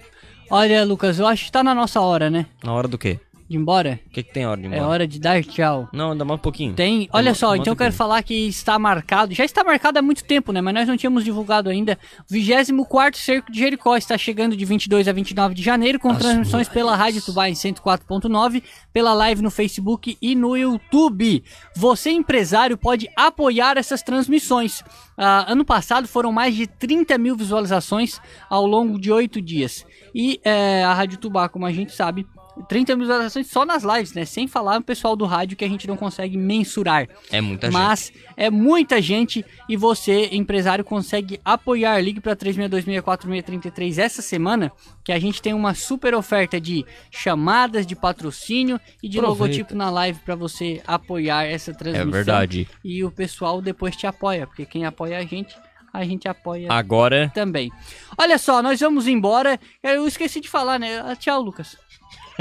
Olha, 0.49 0.85
Lucas, 0.85 1.19
eu 1.19 1.27
acho 1.27 1.45
que 1.45 1.51
tá 1.51 1.63
na 1.63 1.75
nossa 1.75 1.99
hora, 1.99 2.29
né? 2.29 2.45
Na 2.63 2.73
hora 2.73 2.87
do 2.87 2.97
quê? 2.97 3.19
De 3.51 3.57
ir 3.57 3.59
embora. 3.59 3.99
O 4.07 4.09
que, 4.11 4.23
que 4.23 4.31
tem 4.33 4.45
hora 4.47 4.61
de 4.61 4.67
ir 4.67 4.71
É 4.71 4.75
embora? 4.77 4.89
hora 4.91 5.07
de 5.07 5.19
dar 5.19 5.43
tchau. 5.43 5.89
Não, 5.91 6.15
dá 6.15 6.23
mais 6.23 6.39
um 6.39 6.41
pouquinho. 6.41 6.73
Tem, 6.73 7.09
olha 7.11 7.23
Demora- 7.33 7.35
só, 7.35 7.55
então 7.55 7.73
eu 7.73 7.75
quero 7.75 7.91
falar 7.93 8.23
que 8.23 8.33
está 8.47 8.79
marcado, 8.79 9.33
já 9.33 9.43
está 9.43 9.61
marcado 9.61 9.99
há 9.99 10.01
muito 10.01 10.23
tempo, 10.23 10.53
né? 10.53 10.61
Mas 10.61 10.73
nós 10.73 10.87
não 10.87 10.95
tínhamos 10.95 11.25
divulgado 11.25 11.69
ainda. 11.69 11.99
O 12.21 12.33
24 12.33 13.19
Cerco 13.19 13.51
de 13.51 13.59
Jericó 13.59 13.97
está 13.97 14.17
chegando 14.17 14.55
de 14.55 14.63
22 14.63 15.05
a 15.07 15.11
29 15.11 15.53
de 15.53 15.61
janeiro, 15.61 15.99
com 15.99 16.15
transmissões 16.15 16.69
pela 16.69 16.95
Rádio 16.95 17.21
Tubá 17.21 17.49
em 17.49 17.53
104.9, 17.53 18.63
pela 18.93 19.13
live 19.13 19.41
no 19.41 19.51
Facebook 19.51 20.17
e 20.21 20.33
no 20.33 20.55
YouTube. 20.55 21.43
Você, 21.75 22.09
empresário, 22.11 22.77
pode 22.77 23.09
apoiar 23.17 23.77
essas 23.77 24.01
transmissões. 24.01 24.81
Ah, 25.17 25.45
ano 25.51 25.65
passado 25.65 26.07
foram 26.07 26.31
mais 26.31 26.55
de 26.55 26.67
30 26.67 27.17
mil 27.17 27.35
visualizações 27.35 28.19
ao 28.49 28.65
longo 28.65 28.99
de 28.99 29.11
oito 29.11 29.41
dias. 29.41 29.85
E 30.15 30.39
eh, 30.43 30.83
a 30.83 30.93
Rádio 30.93 31.17
Tubá, 31.17 31.47
como 31.49 31.65
a 31.65 31.71
gente 31.71 31.93
sabe, 31.93 32.25
30 32.67 32.95
mil 32.95 33.05
visualizações 33.05 33.47
só 33.47 33.65
nas 33.65 33.83
lives, 33.83 34.13
né? 34.13 34.25
Sem 34.25 34.47
falar 34.47 34.79
o 34.79 34.83
pessoal 34.83 35.15
do 35.15 35.25
rádio 35.25 35.57
que 35.57 35.65
a 35.65 35.67
gente 35.67 35.87
não 35.87 35.97
consegue 35.97 36.37
mensurar. 36.37 37.07
É 37.31 37.41
muita 37.41 37.67
gente. 37.67 37.73
Mas 37.73 38.13
é 38.37 38.49
muita 38.49 39.01
gente 39.01 39.45
e 39.67 39.77
você, 39.77 40.29
empresário, 40.31 40.83
consegue 40.83 41.39
apoiar. 41.43 41.99
Ligue 42.01 42.19
para 42.19 42.35
36264633 42.35 43.97
essa 43.97 44.21
semana, 44.21 44.71
que 45.03 45.11
a 45.11 45.19
gente 45.19 45.41
tem 45.41 45.53
uma 45.53 45.73
super 45.73 46.13
oferta 46.13 46.59
de 46.59 46.85
chamadas, 47.09 47.85
de 47.85 47.95
patrocínio 47.95 48.79
e 49.01 49.09
de 49.09 49.19
Aproveita. 49.19 49.43
logotipo 49.43 49.75
na 49.75 49.89
live 49.89 50.19
para 50.19 50.35
você 50.35 50.81
apoiar 50.85 51.45
essa 51.45 51.73
transmissão. 51.73 52.09
É 52.09 52.11
verdade. 52.11 52.67
E 52.83 53.03
o 53.03 53.11
pessoal 53.11 53.61
depois 53.61 53.95
te 53.95 54.07
apoia, 54.07 54.47
porque 54.47 54.65
quem 54.65 54.85
apoia 54.85 55.17
a 55.17 55.25
gente, 55.25 55.55
a 55.93 56.03
gente 56.05 56.27
apoia 56.27 56.67
Agora, 56.71 57.31
também. 57.33 57.71
Olha 58.17 58.37
só, 58.37 58.61
nós 58.61 58.79
vamos 58.79 59.07
embora. 59.07 59.59
Eu 59.83 60.07
esqueci 60.07 60.39
de 60.39 60.49
falar, 60.49 60.79
né? 60.79 61.15
Tchau, 61.17 61.41
Lucas. 61.41 61.77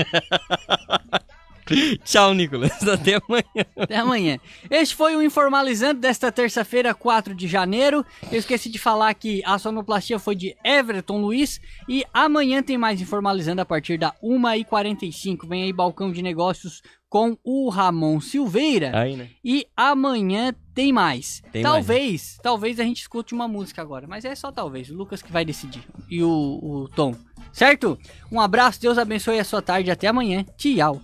Tchau, 2.04 2.34
Nicolas. 2.34 2.86
Até 2.86 3.14
amanhã. 3.14 3.66
Até 3.76 3.96
amanhã. 3.96 4.38
Este 4.68 4.94
foi 4.94 5.16
o 5.16 5.22
Informalizando 5.22 6.00
desta 6.00 6.32
terça-feira, 6.32 6.94
4 6.94 7.34
de 7.34 7.46
janeiro. 7.46 8.04
Eu 8.30 8.38
esqueci 8.38 8.68
de 8.68 8.78
falar 8.78 9.14
que 9.14 9.42
a 9.44 9.58
sonoplastia 9.58 10.18
foi 10.18 10.34
de 10.34 10.56
Everton 10.64 11.20
Luiz. 11.20 11.60
E 11.88 12.04
amanhã 12.12 12.62
tem 12.62 12.76
mais 12.76 13.00
Informalizando 13.00 13.62
a 13.62 13.64
partir 13.64 13.98
da 13.98 14.12
1h45. 14.22 15.46
Vem 15.46 15.64
aí 15.64 15.72
Balcão 15.72 16.10
de 16.10 16.22
Negócios 16.22 16.82
com 17.08 17.36
o 17.42 17.68
Ramon 17.68 18.20
Silveira. 18.20 18.96
Aí, 18.96 19.16
né? 19.16 19.30
E 19.44 19.66
amanhã 19.76 20.54
tem 20.72 20.92
mais. 20.92 21.42
Tem 21.52 21.62
talvez, 21.62 22.38
talvez 22.40 22.78
a 22.78 22.84
gente 22.84 23.00
escute 23.00 23.34
uma 23.34 23.48
música 23.48 23.82
agora, 23.82 24.06
mas 24.06 24.24
é 24.24 24.34
só 24.34 24.52
talvez. 24.52 24.90
O 24.90 24.94
Lucas 24.94 25.20
que 25.20 25.32
vai 25.32 25.44
decidir. 25.44 25.82
E 26.08 26.22
o, 26.22 26.60
o 26.62 26.88
Tom. 26.94 27.16
Certo? 27.52 27.98
Um 28.30 28.40
abraço, 28.40 28.80
Deus 28.80 28.98
abençoe 28.98 29.38
a 29.38 29.44
sua 29.44 29.62
tarde. 29.62 29.90
Até 29.90 30.06
amanhã. 30.08 30.44
Tchau. 30.56 31.00